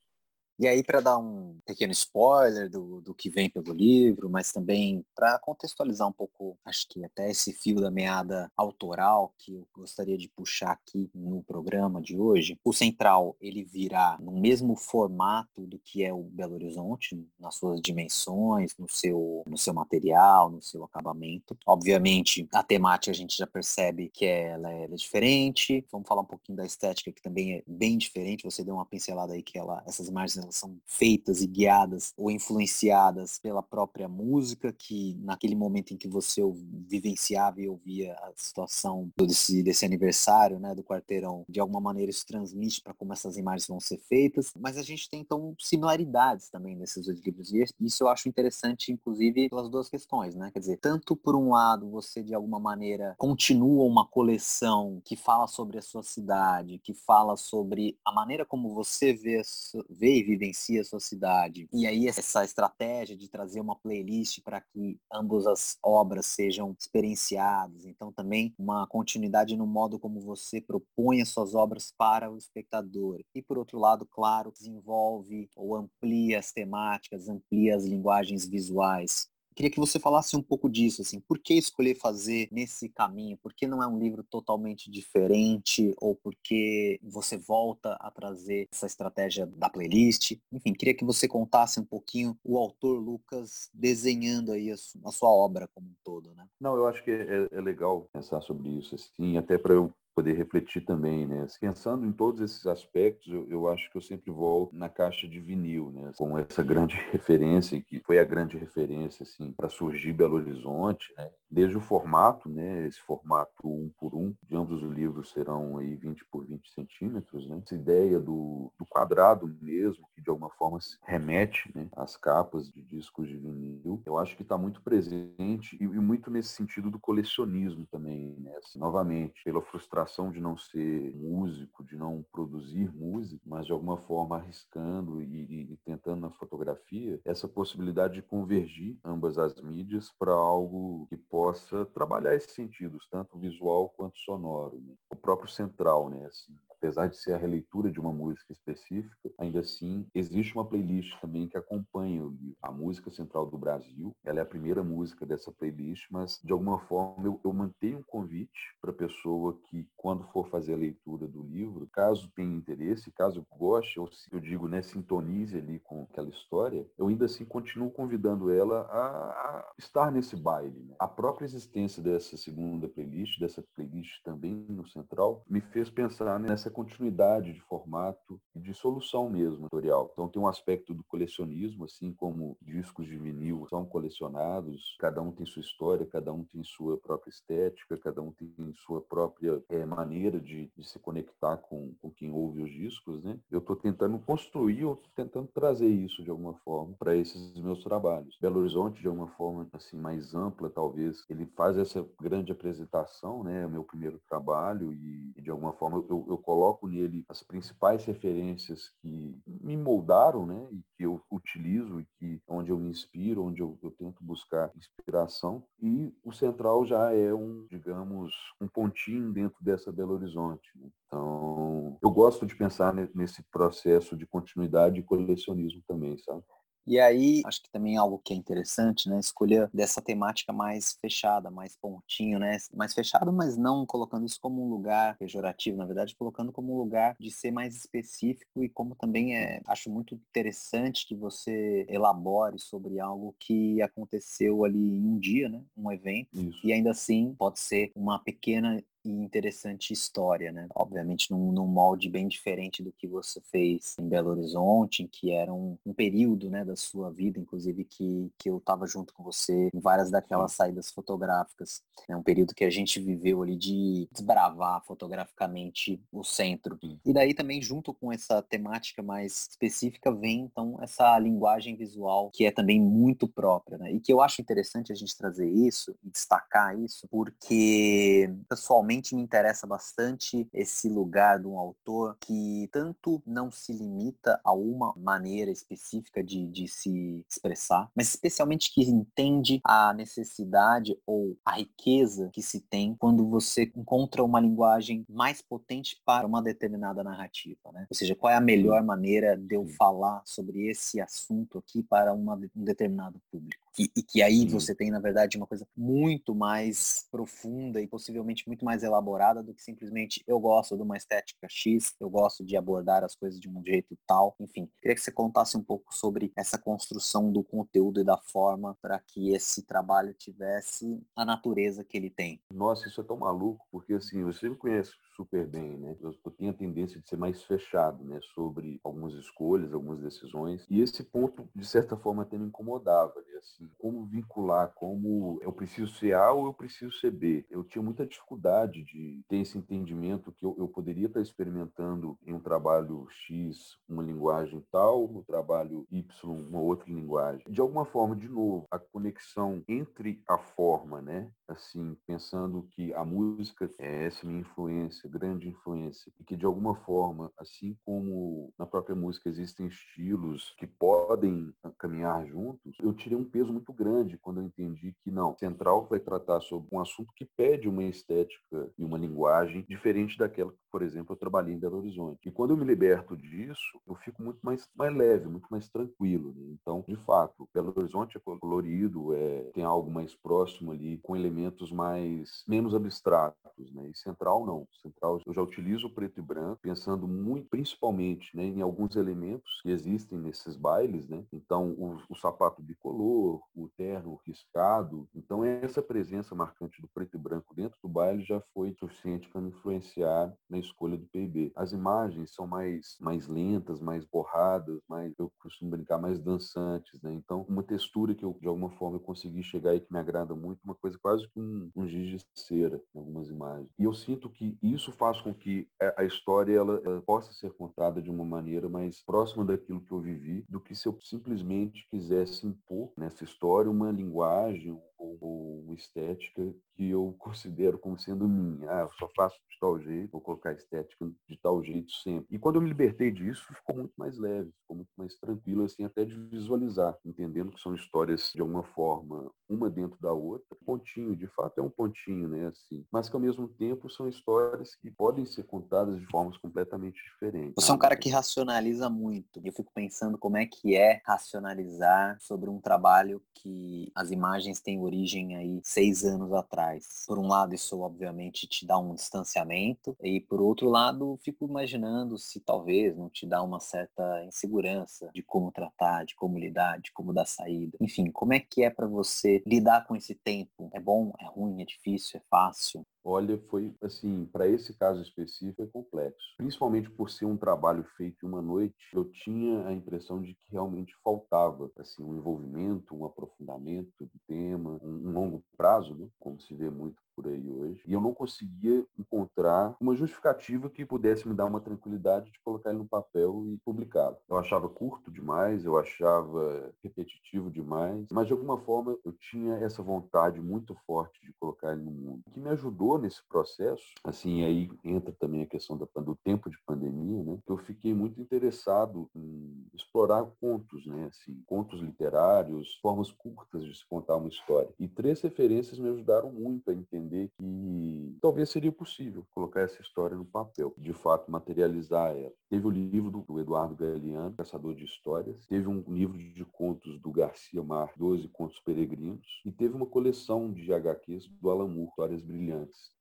E 0.61 0.67
aí, 0.67 0.83
para 0.83 1.01
dar 1.01 1.17
um 1.17 1.57
pequeno 1.65 1.91
spoiler 1.91 2.69
do, 2.69 3.01
do 3.01 3.15
que 3.15 3.31
vem 3.31 3.49
pelo 3.49 3.73
livro, 3.73 4.29
mas 4.29 4.51
também 4.51 5.03
para 5.15 5.39
contextualizar 5.39 6.07
um 6.07 6.11
pouco, 6.11 6.55
acho 6.63 6.87
que 6.87 7.03
até 7.03 7.31
esse 7.31 7.51
fio 7.51 7.81
da 7.81 7.89
meada 7.89 8.47
autoral 8.55 9.33
que 9.39 9.55
eu 9.55 9.67
gostaria 9.73 10.15
de 10.15 10.29
puxar 10.29 10.73
aqui 10.73 11.09
no 11.15 11.41
programa 11.41 11.99
de 11.99 12.15
hoje, 12.15 12.59
o 12.63 12.71
Central, 12.71 13.35
ele 13.41 13.63
virá 13.63 14.19
no 14.21 14.33
mesmo 14.33 14.75
formato 14.75 15.65
do 15.65 15.79
que 15.79 16.03
é 16.03 16.13
o 16.13 16.21
Belo 16.21 16.53
Horizonte, 16.53 17.19
nas 17.39 17.55
suas 17.55 17.81
dimensões, 17.81 18.77
no 18.77 18.87
seu, 18.87 19.41
no 19.47 19.57
seu 19.57 19.73
material, 19.73 20.51
no 20.51 20.61
seu 20.61 20.83
acabamento. 20.83 21.57
Obviamente, 21.65 22.47
a 22.53 22.61
temática 22.61 23.09
a 23.09 23.15
gente 23.15 23.35
já 23.35 23.47
percebe 23.47 24.11
que 24.13 24.27
ela 24.27 24.71
é, 24.71 24.83
ela 24.83 24.93
é 24.93 24.97
diferente. 24.97 25.83
Vamos 25.91 26.07
falar 26.07 26.21
um 26.21 26.25
pouquinho 26.25 26.55
da 26.55 26.67
estética, 26.67 27.11
que 27.11 27.19
também 27.19 27.55
é 27.55 27.63
bem 27.65 27.97
diferente. 27.97 28.43
Você 28.43 28.63
deu 28.63 28.75
uma 28.75 28.85
pincelada 28.85 29.33
aí 29.33 29.41
que 29.41 29.57
ela, 29.57 29.81
essas 29.87 30.07
imagens 30.07 30.50
são 30.55 30.77
feitas 30.85 31.41
e 31.41 31.47
guiadas 31.47 32.13
ou 32.17 32.29
influenciadas 32.29 33.39
pela 33.39 33.63
própria 33.63 34.07
música, 34.07 34.73
que 34.73 35.17
naquele 35.21 35.55
momento 35.55 35.93
em 35.93 35.97
que 35.97 36.07
você 36.07 36.41
vivenciava 36.87 37.61
e 37.61 37.67
ouvia 37.67 38.13
a 38.13 38.31
situação 38.35 39.09
desse, 39.17 39.63
desse 39.63 39.85
aniversário, 39.85 40.59
né, 40.59 40.73
do 40.75 40.83
quarteirão, 40.83 41.45
de 41.47 41.59
alguma 41.59 41.79
maneira 41.79 42.09
isso 42.09 42.25
transmite 42.25 42.81
para 42.81 42.93
como 42.93 43.13
essas 43.13 43.37
imagens 43.37 43.67
vão 43.67 43.79
ser 43.79 43.97
feitas, 43.97 44.51
mas 44.59 44.77
a 44.77 44.83
gente 44.83 45.09
tem 45.09 45.21
então 45.21 45.55
similaridades 45.59 46.49
também 46.49 46.75
nesses 46.75 47.05
dois 47.05 47.19
livros, 47.21 47.51
e 47.53 47.63
isso 47.79 48.03
eu 48.03 48.07
acho 48.07 48.27
interessante, 48.27 48.91
inclusive, 48.91 49.49
pelas 49.49 49.69
duas 49.69 49.89
questões, 49.89 50.35
né, 50.35 50.49
quer 50.51 50.59
dizer, 50.59 50.77
tanto 50.77 51.15
por 51.15 51.35
um 51.35 51.49
lado 51.51 51.89
você 51.89 52.23
de 52.23 52.33
alguma 52.33 52.59
maneira 52.59 53.15
continua 53.17 53.83
uma 53.85 54.05
coleção 54.05 55.01
que 55.05 55.15
fala 55.15 55.47
sobre 55.47 55.77
a 55.77 55.81
sua 55.81 56.03
cidade, 56.03 56.79
que 56.79 56.93
fala 56.93 57.35
sobre 57.37 57.97
a 58.05 58.11
maneira 58.11 58.45
como 58.45 58.73
você 58.73 59.13
vê, 59.13 59.41
vê 59.89 60.17
e 60.19 60.23
vivencia 60.31 60.81
a 60.81 60.83
sua 60.83 60.99
cidade. 60.99 61.67
E 61.73 61.85
aí 61.85 62.07
essa 62.07 62.43
estratégia 62.43 63.15
de 63.15 63.29
trazer 63.29 63.59
uma 63.59 63.75
playlist 63.75 64.41
para 64.41 64.61
que 64.61 64.99
ambas 65.11 65.45
as 65.45 65.77
obras 65.83 66.25
sejam 66.25 66.75
experienciadas. 66.77 67.85
Então 67.85 68.11
também 68.11 68.53
uma 68.57 68.87
continuidade 68.87 69.55
no 69.55 69.67
modo 69.67 69.99
como 69.99 70.19
você 70.19 70.61
propõe 70.61 71.21
as 71.21 71.29
suas 71.29 71.55
obras 71.55 71.93
para 71.97 72.31
o 72.31 72.37
espectador. 72.37 73.21
E 73.35 73.41
por 73.41 73.57
outro 73.57 73.79
lado, 73.79 74.05
claro, 74.05 74.51
desenvolve 74.51 75.49
ou 75.55 75.75
amplia 75.75 76.39
as 76.39 76.51
temáticas, 76.51 77.27
amplia 77.27 77.75
as 77.75 77.85
linguagens 77.85 78.47
visuais. 78.47 79.30
Queria 79.55 79.71
que 79.71 79.79
você 79.79 79.99
falasse 79.99 80.35
um 80.35 80.41
pouco 80.41 80.69
disso, 80.69 81.01
assim, 81.01 81.19
por 81.19 81.39
que 81.39 81.53
escolher 81.53 81.95
fazer 81.95 82.47
nesse 82.51 82.89
caminho? 82.89 83.37
Por 83.37 83.53
que 83.53 83.67
não 83.67 83.83
é 83.83 83.87
um 83.87 83.99
livro 83.99 84.23
totalmente 84.23 84.89
diferente? 84.89 85.93
Ou 85.99 86.15
por 86.15 86.33
que 86.41 86.99
você 87.03 87.37
volta 87.37 87.93
a 87.99 88.09
trazer 88.09 88.67
essa 88.71 88.85
estratégia 88.85 89.45
da 89.45 89.69
playlist? 89.69 90.37
Enfim, 90.51 90.73
queria 90.73 90.93
que 90.93 91.05
você 91.05 91.27
contasse 91.27 91.79
um 91.79 91.85
pouquinho 91.85 92.37
o 92.43 92.57
autor 92.57 92.99
Lucas 92.99 93.69
desenhando 93.73 94.51
aí 94.51 94.71
a, 94.71 95.11
sua 95.11 95.29
obra 95.29 95.67
como 95.73 95.87
um 95.87 95.95
todo, 96.03 96.33
né? 96.33 96.47
Não, 96.59 96.75
eu 96.75 96.87
acho 96.87 97.03
que 97.03 97.11
é, 97.11 97.47
é 97.51 97.61
legal 97.61 98.07
pensar 98.13 98.41
sobre 98.41 98.69
isso, 98.69 98.95
assim, 98.95 99.37
até 99.37 99.57
para 99.57 99.73
eu 99.73 99.93
poder 100.15 100.33
refletir 100.33 100.81
também, 100.81 101.25
né? 101.25 101.45
Pensando 101.59 102.05
em 102.05 102.11
todos 102.11 102.41
esses 102.41 102.65
aspectos, 102.65 103.31
eu, 103.31 103.49
eu, 103.49 103.67
acho 103.67 103.89
que 103.89 103.97
eu 103.97 104.01
sempre 104.01 104.31
volto 104.31 104.75
na 104.75 104.89
caixa 104.89 105.27
de 105.27 105.39
vinil, 105.39 105.91
né? 105.91 106.11
Com 106.17 106.37
essa 106.37 106.63
grande 106.63 106.95
referência, 107.11 107.81
que 107.81 107.99
foi 108.01 108.19
a 108.19 108.23
grande 108.23 108.57
referência, 108.57 109.23
assim, 109.23 109.51
para 109.53 109.69
surgir 109.69 110.13
Belo 110.13 110.35
Horizonte, 110.35 111.13
né? 111.17 111.29
Desde 111.51 111.77
o 111.77 111.81
formato, 111.81 112.49
né? 112.49 112.87
Esse 112.87 113.01
formato 113.01 113.67
um 113.67 113.91
por 113.99 114.15
um, 114.15 114.33
de 114.43 114.55
ambos 114.55 114.81
os 114.81 114.91
livros 114.91 115.31
serão 115.31 115.77
aí 115.77 115.95
20 115.95 116.25
por 116.31 116.45
20 116.45 116.71
centímetros, 116.71 117.47
né? 117.47 117.61
Essa 117.63 117.75
ideia 117.75 118.19
do, 118.19 118.71
do 118.79 118.85
quadrado 118.85 119.47
mesmo, 119.61 120.07
que 120.15 120.21
de 120.21 120.29
alguma 120.29 120.49
forma 120.51 120.79
remete, 121.03 121.71
né? 121.75 121.89
Às 121.95 122.15
capas 122.15 122.69
de 122.69 122.81
discos 122.81 123.27
de 123.27 123.37
vinil, 123.37 124.01
eu 124.05 124.17
acho 124.17 124.35
que 124.35 124.43
está 124.43 124.57
muito 124.57 124.81
presente 124.81 125.77
e, 125.79 125.83
e, 125.83 125.99
muito 125.99 126.31
nesse 126.31 126.49
sentido 126.49 126.89
do 126.89 126.99
colecionismo 126.99 127.85
também, 127.91 128.35
né? 128.39 128.55
Assim, 128.57 128.79
novamente, 128.79 129.43
pela 129.43 129.61
frustração 129.61 130.31
de 130.31 130.39
não 130.39 130.57
ser 130.57 131.13
músico, 131.15 131.83
de 131.83 131.97
não 131.97 132.25
produzir 132.31 132.91
música, 132.93 133.41
mas 133.45 133.65
de 133.65 133.71
alguma 133.71 133.97
forma 133.97 134.37
arriscando 134.37 135.21
e, 135.21 135.71
e 135.73 135.77
tentando 135.85 136.21
na 136.21 136.31
fotografia 136.31 137.19
essa 137.25 137.47
possibilidade 137.47 138.15
de 138.15 138.21
convergir 138.21 138.97
ambas 139.03 139.37
as 139.37 139.59
mídias 139.61 140.11
para 140.17 140.31
algo 140.31 141.07
que 141.09 141.17
possa 141.41 141.87
trabalhar 141.87 142.35
esses 142.35 142.51
sentidos, 142.51 143.07
tanto 143.09 143.35
visual 143.39 143.89
quanto 143.89 144.19
sonoro. 144.19 144.79
Né? 144.79 144.93
O 145.09 145.15
próprio 145.15 145.49
central, 145.49 146.07
né? 146.07 146.23
Assim, 146.27 146.55
apesar 146.81 147.07
de 147.07 147.17
ser 147.17 147.33
a 147.33 147.37
releitura 147.37 147.91
de 147.91 147.99
uma 147.99 148.11
música 148.11 148.51
específica, 148.51 149.31
ainda 149.37 149.59
assim 149.59 150.07
existe 150.15 150.55
uma 150.55 150.65
playlist 150.65 151.13
também 151.21 151.47
que 151.47 151.55
acompanha 151.55 152.23
a 152.59 152.71
música 152.71 153.11
central 153.11 153.45
do 153.45 153.57
Brasil. 153.57 154.15
Ela 154.25 154.39
é 154.39 154.41
a 154.41 154.45
primeira 154.45 154.83
música 154.83 155.23
dessa 155.23 155.51
playlist, 155.51 156.07
mas 156.09 156.39
de 156.43 156.51
alguma 156.51 156.79
forma 156.79 157.27
eu, 157.27 157.39
eu 157.43 157.53
mantenho 157.53 157.99
um 157.99 158.03
convite 158.03 158.75
para 158.81 158.89
a 158.89 158.95
pessoa 158.95 159.59
que, 159.69 159.87
quando 159.95 160.23
for 160.29 160.47
fazer 160.47 160.73
a 160.73 160.77
leitura 160.77 161.27
do 161.27 161.43
livro, 161.43 161.87
caso 161.93 162.31
tenha 162.35 162.55
interesse, 162.55 163.11
caso 163.11 163.45
goste, 163.51 163.99
ou 163.99 164.11
se 164.11 164.27
eu 164.31 164.39
digo, 164.39 164.67
né, 164.67 164.81
sintonize 164.81 165.55
ali 165.55 165.79
com 165.79 166.07
aquela 166.09 166.29
história, 166.29 166.87
eu 166.97 167.07
ainda 167.07 167.25
assim 167.25 167.45
continuo 167.45 167.91
convidando 167.91 168.51
ela 168.51 168.81
a, 168.89 169.07
a 169.07 169.73
estar 169.77 170.11
nesse 170.11 170.35
baile. 170.35 170.79
Né? 170.79 170.95
A 170.99 171.07
própria 171.07 171.45
existência 171.45 172.01
dessa 172.01 172.35
segunda 172.37 172.87
playlist, 172.87 173.39
dessa 173.39 173.63
playlist 173.75 174.21
também 174.23 174.65
no 174.67 174.87
central, 174.87 175.43
me 175.47 175.61
fez 175.61 175.89
pensar 175.89 176.39
nessa 176.39 176.70
continuidade 176.71 177.53
de 177.53 177.61
formato 177.61 178.39
e 178.55 178.59
de 178.59 178.73
solução 178.73 179.29
mesmo 179.29 179.65
editorial. 179.65 180.09
Então 180.11 180.27
tem 180.27 180.41
um 180.41 180.47
aspecto 180.47 180.93
do 180.93 181.03
colecionismo, 181.03 181.85
assim 181.85 182.13
como 182.13 182.57
discos 182.61 183.05
de 183.05 183.17
vinil 183.17 183.65
são 183.69 183.85
colecionados, 183.85 184.95
cada 184.99 185.21
um 185.21 185.31
tem 185.31 185.45
sua 185.45 185.61
história, 185.61 186.05
cada 186.05 186.31
um 186.33 186.43
tem 186.43 186.63
sua 186.63 186.97
própria 186.97 187.29
estética, 187.29 187.97
cada 187.97 188.21
um 188.21 188.31
tem 188.31 188.51
sua 188.73 189.01
própria 189.01 189.61
é, 189.69 189.85
maneira 189.85 190.39
de, 190.39 190.71
de, 190.75 190.87
se 190.87 190.99
conectar 190.99 191.57
com, 191.57 191.93
com 192.01 192.09
quem 192.09 192.31
ouve 192.31 192.63
os 192.63 192.71
discos, 192.71 193.23
né? 193.23 193.39
Eu 193.49 193.59
estou 193.59 193.75
tentando 193.75 194.17
construir, 194.19 194.85
ou 194.85 195.01
tentando 195.15 195.47
trazer 195.47 195.87
isso 195.87 196.23
de 196.23 196.29
alguma 196.29 196.53
forma 196.55 196.95
para 196.97 197.15
esses 197.15 197.53
meus 197.55 197.83
trabalhos. 197.83 198.37
Belo 198.41 198.59
Horizonte, 198.59 199.01
de 199.01 199.07
alguma 199.07 199.27
forma 199.27 199.67
assim 199.73 199.97
mais 199.97 200.33
ampla, 200.33 200.69
talvez, 200.69 201.23
ele 201.29 201.45
faz 201.45 201.77
essa 201.77 202.05
grande 202.19 202.51
apresentação, 202.51 203.43
né? 203.43 203.63
É 203.63 203.65
o 203.65 203.69
meu 203.69 203.83
primeiro 203.83 204.19
trabalho 204.29 204.93
e, 204.93 205.33
e 205.35 205.41
de 205.41 205.49
alguma 205.49 205.73
forma 205.73 206.03
eu, 206.09 206.25
eu 206.27 206.37
coloco 206.37 206.60
coloco 206.61 206.87
nele 206.87 207.25
as 207.27 207.41
principais 207.41 208.05
referências 208.05 208.91
que 209.01 209.35
me 209.47 209.75
moldaram, 209.75 210.45
né, 210.45 210.67
e 210.71 210.83
que 210.95 211.03
eu 211.03 211.19
utilizo 211.31 211.99
e 211.99 212.05
que 212.19 212.41
onde 212.47 212.71
eu 212.71 212.77
me 212.77 212.91
inspiro, 212.91 213.43
onde 213.43 213.61
eu, 213.61 213.79
eu 213.81 213.89
tento 213.89 214.23
buscar 214.23 214.71
inspiração. 214.75 215.63
E 215.81 216.13
o 216.23 216.31
Central 216.31 216.85
já 216.85 217.11
é 217.11 217.33
um, 217.33 217.65
digamos, 217.67 218.33
um 218.61 218.67
pontinho 218.67 219.33
dentro 219.33 219.57
dessa 219.63 219.91
Belo 219.91 220.13
Horizonte. 220.13 220.69
Né? 220.75 220.87
Então, 221.07 221.97
eu 222.01 222.11
gosto 222.11 222.45
de 222.45 222.55
pensar 222.55 222.93
nesse 222.93 223.41
processo 223.51 224.15
de 224.15 224.27
continuidade 224.27 224.99
e 224.99 225.03
colecionismo 225.03 225.81
também, 225.87 226.15
sabe? 226.19 226.43
E 226.91 226.99
aí, 226.99 227.41
acho 227.45 227.63
que 227.63 227.69
também 227.69 227.95
algo 227.95 228.19
que 228.19 228.33
é 228.33 228.35
interessante, 228.35 229.07
né? 229.07 229.17
Escolher 229.17 229.69
dessa 229.73 230.01
temática 230.01 230.51
mais 230.51 230.97
fechada, 230.99 231.49
mais 231.49 231.73
pontinho, 231.73 232.37
né? 232.37 232.57
Mais 232.75 232.93
fechado, 232.93 233.31
mas 233.31 233.55
não 233.55 233.85
colocando 233.85 234.25
isso 234.25 234.37
como 234.41 234.61
um 234.61 234.69
lugar 234.69 235.17
pejorativo, 235.17 235.77
na 235.77 235.85
verdade, 235.85 236.13
colocando 236.17 236.51
como 236.51 236.73
um 236.73 236.77
lugar 236.77 237.15
de 237.17 237.31
ser 237.31 237.49
mais 237.49 237.77
específico 237.77 238.61
e 238.61 238.67
como 238.67 238.93
também 238.93 239.37
é, 239.37 239.61
acho 239.67 239.89
muito 239.89 240.15
interessante 240.15 241.07
que 241.07 241.15
você 241.15 241.85
elabore 241.87 242.59
sobre 242.59 242.99
algo 242.99 243.33
que 243.39 243.81
aconteceu 243.81 244.65
ali 244.65 244.77
em 244.77 245.07
um 245.07 245.17
dia, 245.17 245.47
né? 245.47 245.63
Um 245.77 245.89
evento. 245.93 246.27
Isso. 246.33 246.59
E 246.61 246.73
ainda 246.73 246.91
assim 246.91 247.33
pode 247.39 247.61
ser 247.61 247.89
uma 247.95 248.19
pequena 248.19 248.83
e 249.03 249.09
interessante 249.09 249.93
história, 249.93 250.51
né? 250.51 250.67
Obviamente 250.75 251.31
num, 251.31 251.51
num, 251.51 251.67
molde 251.67 252.09
bem 252.09 252.27
diferente 252.27 252.83
do 252.83 252.91
que 252.91 253.07
você 253.07 253.41
fez 253.41 253.95
em 253.99 254.07
Belo 254.07 254.29
Horizonte, 254.29 255.03
em 255.03 255.07
que 255.07 255.31
era 255.31 255.53
um, 255.53 255.77
um 255.85 255.93
período, 255.93 256.49
né, 256.49 256.63
da 256.63 256.75
sua 256.75 257.09
vida, 257.09 257.39
inclusive 257.39 257.83
que, 257.83 258.31
que 258.37 258.49
eu 258.49 258.57
estava 258.57 258.85
junto 258.85 259.13
com 259.13 259.23
você 259.23 259.69
em 259.73 259.79
várias 259.79 260.11
daquelas 260.11 260.53
saídas 260.53 260.91
fotográficas. 260.91 261.81
É 262.07 262.15
um 262.15 262.23
período 262.23 262.53
que 262.53 262.63
a 262.63 262.69
gente 262.69 262.99
viveu 262.99 263.41
ali 263.41 263.55
de 263.55 264.07
desbravar 264.11 264.83
fotograficamente 264.85 266.01
o 266.11 266.23
centro. 266.23 266.77
E 267.05 267.13
daí 267.13 267.33
também 267.33 267.61
junto 267.61 267.93
com 267.93 268.11
essa 268.11 268.41
temática 268.41 269.01
mais 269.01 269.47
específica 269.49 270.11
vem 270.11 270.41
então 270.41 270.77
essa 270.81 271.17
linguagem 271.19 271.75
visual 271.75 272.29
que 272.33 272.45
é 272.45 272.51
também 272.51 272.79
muito 272.79 273.27
própria, 273.27 273.77
né? 273.77 273.91
E 273.91 273.99
que 273.99 274.11
eu 274.11 274.21
acho 274.21 274.41
interessante 274.41 274.91
a 274.91 274.95
gente 274.95 275.17
trazer 275.17 275.49
isso 275.49 275.95
e 276.03 276.09
destacar 276.09 276.77
isso, 276.79 277.07
porque 277.09 278.29
pessoalmente 278.49 278.90
realmente 278.91 279.15
me 279.15 279.21
interessa 279.21 279.65
bastante 279.65 280.47
esse 280.53 280.89
lugar 280.89 281.39
de 281.39 281.47
um 281.47 281.57
autor 281.57 282.17
que 282.19 282.67
tanto 282.71 283.21
não 283.25 283.49
se 283.49 283.71
limita 283.71 284.39
a 284.43 284.51
uma 284.51 284.93
maneira 284.97 285.49
específica 285.49 286.21
de, 286.23 286.45
de 286.47 286.67
se 286.67 287.25
expressar, 287.29 287.89
mas 287.95 288.09
especialmente 288.09 288.73
que 288.73 288.81
entende 288.81 289.61
a 289.63 289.93
necessidade 289.93 290.97
ou 291.05 291.37
a 291.45 291.53
riqueza 291.53 292.29
que 292.33 292.41
se 292.41 292.59
tem 292.61 292.95
quando 292.95 293.27
você 293.27 293.71
encontra 293.75 294.23
uma 294.23 294.39
linguagem 294.39 295.05
mais 295.07 295.41
potente 295.41 296.01
para 296.05 296.27
uma 296.27 296.41
determinada 296.41 297.03
narrativa, 297.03 297.71
né? 297.73 297.87
Ou 297.89 297.95
seja, 297.95 298.15
qual 298.15 298.31
é 298.31 298.35
a 298.35 298.41
melhor 298.41 298.83
maneira 298.83 299.37
de 299.37 299.55
eu 299.55 299.65
falar 299.65 300.21
sobre 300.25 300.67
esse 300.67 300.99
assunto 300.99 301.57
aqui 301.57 301.81
para 301.83 302.13
uma, 302.13 302.35
um 302.55 302.63
determinado 302.63 303.21
público? 303.31 303.61
E, 303.77 303.89
e 303.95 304.03
que 304.03 304.21
aí 304.21 304.45
você 304.47 304.75
tem, 304.75 304.91
na 304.91 304.99
verdade, 304.99 305.37
uma 305.37 305.47
coisa 305.47 305.67
muito 305.75 306.35
mais 306.35 307.07
profunda 307.11 307.81
e 307.81 307.87
possivelmente 307.87 308.47
muito 308.47 308.65
mais 308.65 308.83
elaborada 308.83 309.41
do 309.41 309.53
que 309.53 309.63
simplesmente 309.63 310.23
eu 310.27 310.39
gosto 310.39 310.75
de 310.75 310.83
uma 310.83 310.97
estética 310.97 311.47
X, 311.49 311.95
eu 311.99 312.09
gosto 312.09 312.43
de 312.43 312.57
abordar 312.57 313.03
as 313.03 313.15
coisas 313.15 313.39
de 313.39 313.49
um 313.49 313.63
jeito 313.63 313.97
tal. 314.05 314.35
Enfim, 314.39 314.69
queria 314.81 314.95
que 314.95 315.01
você 315.01 315.11
contasse 315.11 315.57
um 315.57 315.63
pouco 315.63 315.95
sobre 315.95 316.31
essa 316.35 316.57
construção 316.57 317.31
do 317.31 317.43
conteúdo 317.43 318.01
e 318.01 318.03
da 318.03 318.17
forma 318.17 318.77
para 318.81 318.99
que 318.99 319.33
esse 319.33 319.63
trabalho 319.63 320.13
tivesse 320.13 321.01
a 321.15 321.23
natureza 321.23 321.83
que 321.83 321.97
ele 321.97 322.09
tem. 322.09 322.41
Nossa, 322.53 322.87
isso 322.87 323.01
é 323.01 323.03
tão 323.03 323.17
maluco, 323.17 323.65
porque 323.71 323.93
assim, 323.93 324.23
você 324.23 324.49
me 324.49 324.55
conhece 324.55 324.91
super 325.21 325.45
bem, 325.45 325.77
né? 325.77 325.95
Eu, 326.01 326.13
tenho 326.31 326.51
a 326.51 326.55
tendência 326.55 326.99
de 326.99 327.07
ser 327.07 327.17
mais 327.17 327.43
fechado, 327.43 328.03
né? 328.03 328.19
Sobre 328.33 328.79
algumas 328.83 329.13
escolhas, 329.13 329.73
algumas 329.73 329.99
decisões. 329.99 330.65
E 330.69 330.81
esse 330.81 331.03
ponto, 331.03 331.47
de 331.55 331.65
certa 331.65 331.95
forma, 331.95 332.23
até 332.23 332.37
me 332.37 332.47
incomodava, 332.47 333.13
né? 333.21 333.37
Assim, 333.37 333.69
como 333.77 334.05
vincular, 334.05 334.71
como 334.75 335.39
eu 335.41 335.51
preciso 335.51 335.93
ser 335.95 336.13
A 336.13 336.31
ou 336.31 336.47
eu 336.47 336.53
preciso 336.53 336.91
ser 336.93 337.11
B. 337.11 337.45
Eu 337.49 337.63
tinha 337.63 337.81
muita 337.81 338.05
dificuldade 338.05 338.83
de 338.83 339.23
ter 339.27 339.37
esse 339.37 339.57
entendimento 339.57 340.31
que 340.31 340.45
eu, 340.45 340.55
eu 340.57 340.67
poderia 340.67 341.07
estar 341.07 341.21
experimentando 341.21 342.17
em 342.25 342.33
um 342.33 342.39
trabalho 342.39 343.07
X 343.09 343.77
uma 343.87 344.03
linguagem 344.03 344.63
tal, 344.71 345.07
no 345.07 345.23
trabalho 345.23 345.85
Y 345.91 346.05
uma 346.23 346.59
outra 346.59 346.91
linguagem. 346.91 347.43
De 347.49 347.61
alguma 347.61 347.85
forma, 347.85 348.15
de 348.15 348.29
novo, 348.29 348.65
a 348.71 348.79
conexão 348.79 349.63
entre 349.67 350.23
a 350.27 350.37
forma, 350.37 351.01
né? 351.01 351.31
Assim, 351.47 351.97
pensando 352.07 352.67
que 352.71 352.93
a 352.93 353.03
música 353.03 353.69
é 353.79 354.05
essa 354.05 354.25
minha 354.25 354.41
influência, 354.41 355.09
grande 355.11 355.49
influência, 355.49 356.11
e 356.19 356.23
que 356.23 356.35
de 356.35 356.45
alguma 356.45 356.75
forma, 356.75 357.31
assim 357.37 357.77
como 357.85 358.53
na 358.57 358.65
própria 358.65 358.95
música 358.95 359.29
existem 359.29 359.67
estilos 359.67 360.55
que 360.57 360.65
podem 360.65 361.53
caminhar 361.77 362.25
juntos, 362.25 362.77
eu 362.79 362.93
tirei 362.93 363.17
um 363.17 363.25
peso 363.25 363.51
muito 363.51 363.73
grande 363.73 364.17
quando 364.17 364.41
eu 364.41 364.45
entendi 364.45 364.95
que 365.03 365.11
não, 365.11 365.35
Central 365.37 365.87
vai 365.89 365.99
tratar 365.99 366.41
sobre 366.41 366.69
um 366.71 366.79
assunto 366.79 367.11
que 367.15 367.25
pede 367.25 367.67
uma 367.67 367.83
estética 367.83 368.71
e 368.77 368.83
uma 368.83 368.97
linguagem 368.97 369.65
diferente 369.67 370.17
daquela 370.17 370.51
que, 370.51 370.57
por 370.71 370.81
exemplo, 370.81 371.13
eu 371.13 371.19
trabalhei 371.19 371.53
em 371.53 371.59
Belo 371.59 371.77
Horizonte. 371.77 372.29
E 372.29 372.31
quando 372.31 372.51
eu 372.51 372.57
me 372.57 372.65
liberto 372.65 373.17
disso, 373.17 373.79
eu 373.87 373.95
fico 373.95 374.21
muito 374.21 374.39
mais, 374.41 374.67
mais 374.75 374.95
leve, 374.95 375.27
muito 375.27 375.47
mais 375.49 375.69
tranquilo. 375.69 376.33
Né? 376.35 376.55
Então, 376.61 376.83
de 376.87 376.95
fato, 376.95 377.47
Belo 377.53 377.73
Horizonte 377.75 378.17
é 378.17 378.21
colorido, 378.39 379.13
é, 379.13 379.51
tem 379.53 379.63
algo 379.63 379.91
mais 379.91 380.15
próximo 380.15 380.71
ali, 380.71 380.97
com 380.99 381.15
elementos 381.15 381.71
mais 381.71 382.43
menos 382.47 382.73
abstratos, 382.73 383.73
né? 383.73 383.89
E 383.89 383.97
Central 383.97 384.45
não. 384.45 384.67
Central 384.81 385.00
eu 385.01 385.33
já 385.33 385.41
utilizo 385.41 385.87
o 385.87 385.89
preto 385.89 386.19
e 386.19 386.23
branco, 386.23 386.59
pensando 386.61 387.07
muito, 387.07 387.47
principalmente, 387.49 388.35
né, 388.35 388.43
em 388.43 388.61
alguns 388.61 388.95
elementos 388.95 389.59
que 389.61 389.69
existem 389.69 390.17
nesses 390.17 390.55
bailes, 390.55 391.07
né? 391.07 391.23
Então, 391.31 391.71
o, 391.71 391.97
o 392.09 392.15
sapato 392.15 392.61
bicolor, 392.61 393.41
o 393.55 393.69
terno 393.77 394.19
riscado. 394.25 395.07
Então, 395.15 395.43
essa 395.43 395.81
presença 395.81 396.35
marcante 396.35 396.81
do 396.81 396.87
preto 396.93 397.17
e 397.17 397.19
branco 397.19 397.55
dentro 397.55 397.77
do 397.81 397.89
baile 397.89 398.23
já 398.23 398.41
foi 398.53 398.73
suficiente 398.79 399.29
para 399.29 399.41
me 399.41 399.49
influenciar 399.49 400.33
na 400.49 400.57
escolha 400.57 400.97
do 400.97 401.07
PIB. 401.07 401.51
As 401.55 401.71
imagens 401.71 402.33
são 402.33 402.47
mais, 402.47 402.97
mais 402.99 403.27
lentas, 403.27 403.81
mais 403.81 404.05
borradas, 404.05 404.81
mais, 404.87 405.13
eu 405.17 405.31
costumo 405.39 405.71
brincar, 405.71 405.97
mais 405.97 406.19
dançantes, 406.19 407.01
né? 407.01 407.13
Então, 407.13 407.45
uma 407.47 407.63
textura 407.63 408.13
que 408.13 408.23
eu, 408.23 408.37
de 408.39 408.47
alguma 408.47 408.69
forma, 408.71 408.97
eu 408.97 409.01
consegui 409.01 409.43
chegar 409.43 409.75
e 409.75 409.79
que 409.79 409.91
me 409.91 409.99
agrada 409.99 410.35
muito, 410.35 410.59
uma 410.63 410.75
coisa 410.75 410.97
quase 411.01 411.27
que 411.27 411.39
um, 411.39 411.69
um 411.75 411.87
giz 411.87 412.07
de 412.09 412.25
cera 412.35 412.81
em 412.93 412.99
algumas 412.99 413.29
imagens. 413.29 413.69
E 413.79 413.83
eu 413.83 413.93
sinto 413.93 414.29
que 414.29 414.57
isso 414.61 414.80
faz 414.89 415.19
com 415.19 415.33
que 415.33 415.67
a 415.97 416.05
história 416.05 416.55
ela, 416.55 416.81
ela 416.85 417.01
possa 417.01 417.33
ser 417.33 417.51
contada 417.53 418.01
de 418.01 418.09
uma 418.09 418.23
maneira 418.23 418.69
mais 418.69 419.03
próxima 419.03 419.43
daquilo 419.43 419.81
que 419.81 419.91
eu 419.91 419.99
vivi 419.99 420.45
do 420.47 420.61
que 420.61 420.73
se 420.73 420.87
eu 420.87 420.97
simplesmente 421.01 421.85
quisesse 421.89 422.47
impor 422.47 422.93
nessa 422.97 423.25
história 423.25 423.69
uma 423.69 423.91
linguagem 423.91 424.71
ou 424.97 425.63
uma 425.65 425.73
estética 425.73 426.53
que 426.75 426.89
eu 426.89 427.15
considero 427.19 427.77
como 427.79 427.99
sendo 427.99 428.27
minha. 428.27 428.69
Ah, 428.71 428.81
eu 428.81 428.91
só 428.93 429.09
faço 429.15 429.35
de 429.49 429.59
tal 429.59 429.79
jeito, 429.79 430.11
vou 430.11 430.21
colocar 430.21 430.53
estética 430.53 431.09
de 431.27 431.37
tal 431.37 431.63
jeito 431.63 431.91
sempre. 431.91 432.35
E 432.35 432.39
quando 432.39 432.55
eu 432.55 432.61
me 432.61 432.69
libertei 432.69 433.11
disso, 433.11 433.53
ficou 433.53 433.75
muito 433.75 433.93
mais 433.97 434.17
leve, 434.17 434.51
ficou 434.61 434.77
muito 434.77 434.91
mais 434.97 435.15
tranquilo, 435.15 435.63
assim, 435.63 435.83
até 435.83 436.05
de 436.05 436.15
visualizar, 436.15 436.97
entendendo 437.05 437.51
que 437.51 437.59
são 437.59 437.75
histórias 437.75 438.31
de 438.33 438.41
alguma 438.41 438.63
forma, 438.63 439.31
uma 439.49 439.69
dentro 439.69 439.99
da 439.99 440.13
outra. 440.13 440.57
Pontinho, 440.65 441.15
de 441.15 441.27
fato, 441.27 441.59
é 441.59 441.63
um 441.63 441.69
pontinho, 441.69 442.27
né, 442.27 442.47
assim. 442.47 442.85
Mas 442.91 443.09
que 443.09 443.15
ao 443.15 443.21
mesmo 443.21 443.47
tempo 443.47 443.89
são 443.89 444.07
histórias 444.07 444.70
que 444.75 444.91
podem 444.91 445.25
ser 445.25 445.43
contadas 445.43 445.99
de 445.99 446.05
formas 446.07 446.37
completamente 446.37 447.01
diferentes. 447.03 447.53
Você 447.55 447.71
é 447.71 447.73
um 447.73 447.77
cara 447.77 447.95
que 447.95 448.09
racionaliza 448.09 448.89
muito. 448.89 449.41
Eu 449.43 449.51
fico 449.51 449.71
pensando 449.73 450.17
como 450.17 450.37
é 450.37 450.45
que 450.45 450.75
é 450.75 451.01
racionalizar 451.05 452.17
sobre 452.19 452.49
um 452.49 452.59
trabalho 452.59 453.21
que 453.33 453.91
as 453.95 454.11
imagens 454.11 454.59
têm 454.59 454.79
origem 454.79 455.35
aí 455.35 455.59
seis 455.63 456.03
anos 456.03 456.31
atrás. 456.33 457.05
Por 457.07 457.17
um 457.17 457.27
lado, 457.27 457.55
isso 457.55 457.79
obviamente 457.79 458.47
te 458.47 458.65
dá 458.65 458.77
um 458.77 458.93
distanciamento, 458.93 459.95
e 460.01 460.19
por 460.19 460.41
outro 460.41 460.69
lado, 460.69 461.19
fico 461.23 461.45
imaginando 461.45 462.17
se 462.17 462.39
talvez 462.39 462.95
não 462.95 463.09
te 463.09 463.25
dá 463.25 463.41
uma 463.41 463.59
certa 463.59 464.23
insegurança 464.25 465.09
de 465.13 465.23
como 465.23 465.51
tratar, 465.51 466.05
de 466.05 466.15
como 466.15 466.37
lidar, 466.37 466.79
de 466.79 466.91
como 466.91 467.13
dar 467.13 467.25
saída. 467.25 467.77
Enfim, 467.81 468.11
como 468.11 468.33
é 468.33 468.39
que 468.39 468.63
é 468.63 468.69
para 468.69 468.87
você 468.87 469.41
lidar 469.45 469.85
com 469.87 469.95
esse 469.95 470.15
tempo? 470.15 470.69
É 470.73 470.79
bom, 470.79 471.13
é 471.19 471.25
ruim, 471.25 471.61
é 471.61 471.65
difícil, 471.65 472.19
é 472.19 472.23
fácil? 472.29 472.85
Olha, 473.03 473.37
foi 473.49 473.75
assim, 473.81 474.25
para 474.25 474.47
esse 474.47 474.77
caso 474.77 475.01
específico 475.01 475.63
é 475.63 475.67
complexo. 475.67 476.35
Principalmente 476.37 476.89
por 476.89 477.09
ser 477.09 477.25
um 477.25 477.35
trabalho 477.35 477.83
feito 477.97 478.23
em 478.23 478.29
uma 478.29 478.41
noite, 478.41 478.75
eu 478.93 479.05
tinha 479.05 479.65
a 479.65 479.73
impressão 479.73 480.21
de 480.21 480.35
que 480.35 480.51
realmente 480.51 480.95
faltava 481.03 481.71
assim 481.77 482.03
um 482.03 482.15
envolvimento, 482.15 482.95
um 482.95 483.05
aprofundamento 483.05 483.91
do 483.99 484.19
tema, 484.27 484.79
um, 484.83 485.11
longo 485.11 485.43
prazo, 485.57 485.95
né? 485.95 486.07
como 486.19 486.39
se 486.39 486.53
vê 486.53 486.69
muito 486.69 487.01
por 487.15 487.27
aí 487.27 487.49
hoje. 487.49 487.81
E 487.85 487.93
eu 487.93 488.01
não 488.01 488.13
conseguia 488.13 488.85
encontrar 488.97 489.75
uma 489.79 489.95
justificativa 489.95 490.69
que 490.69 490.85
pudesse 490.85 491.27
me 491.27 491.33
dar 491.33 491.45
uma 491.45 491.59
tranquilidade 491.59 492.31
de 492.31 492.39
colocar 492.39 492.69
ele 492.69 492.79
no 492.79 492.87
papel 492.87 493.45
e 493.47 493.57
publicá-lo. 493.57 494.17
Eu 494.29 494.37
achava 494.37 494.69
curto 494.69 495.11
demais, 495.11 495.65
eu 495.65 495.77
achava 495.77 496.71
repetitivo 496.83 497.49
demais, 497.49 498.07
mas 498.11 498.27
de 498.27 498.33
alguma 498.33 498.57
forma 498.57 498.97
eu 499.03 499.13
tinha 499.13 499.55
essa 499.55 499.81
vontade 499.81 500.39
muito 500.39 500.75
forte 500.85 501.19
de 501.25 501.33
colocar 501.39 501.73
ele 501.73 501.83
no 501.83 501.91
mundo. 501.91 502.21
O 502.27 502.31
que 502.31 502.39
me 502.39 502.49
ajudou 502.49 502.97
nesse 502.97 503.25
processo, 503.27 503.83
assim, 504.03 504.43
aí 504.43 504.69
entra 504.83 505.13
também 505.19 505.43
a 505.43 505.47
questão 505.47 505.77
do 505.77 506.15
tempo 506.23 506.49
de 506.49 506.57
pandemia, 506.65 507.23
né? 507.23 507.39
Que 507.45 507.51
eu 507.51 507.57
fiquei 507.57 507.93
muito 507.93 508.19
interessado 508.19 509.09
em 509.15 509.65
explorar 509.73 510.25
contos, 510.39 510.85
né? 510.85 511.05
Assim, 511.05 511.41
contos 511.45 511.81
literários, 511.81 512.79
formas 512.81 513.11
curtas 513.11 513.63
de 513.65 513.77
se 513.77 513.85
contar 513.87 514.15
uma 514.15 514.29
história. 514.29 514.69
E 514.79 514.87
três 514.87 515.21
referências 515.21 515.79
me 515.79 515.89
ajudaram 515.89 516.31
muito 516.31 516.69
a 516.69 516.73
entender 516.73 517.00
que 517.09 518.17
talvez 518.21 518.49
seria 518.49 518.71
possível 518.71 519.25
colocar 519.31 519.61
essa 519.61 519.81
história 519.81 520.15
no 520.15 520.25
papel, 520.25 520.73
de 520.77 520.93
fato 520.93 521.31
materializar 521.31 522.15
ela. 522.15 522.33
Teve 522.49 522.67
o 522.67 522.69
livro 522.69 523.23
do 523.27 523.39
Eduardo 523.39 523.75
Galeano, 523.75 524.35
Caçador 524.35 524.75
de 524.75 524.85
Histórias, 524.85 525.45
teve 525.47 525.67
um 525.67 525.83
livro 525.87 526.17
de 526.17 526.45
contos 526.45 526.99
do 526.99 527.11
Garcia 527.11 527.63
Mar, 527.63 527.91
12 527.97 528.27
Contos 528.29 528.59
Peregrinos, 528.59 529.41
e 529.45 529.51
teve 529.51 529.75
uma 529.75 529.85
coleção 529.85 530.51
de 530.51 530.73
HQs 530.73 531.27
do 531.41 531.49
Alan 531.49 531.67
Moore, 531.67 531.89
Histórias 531.89 532.21
Brilhantes 532.21 533.00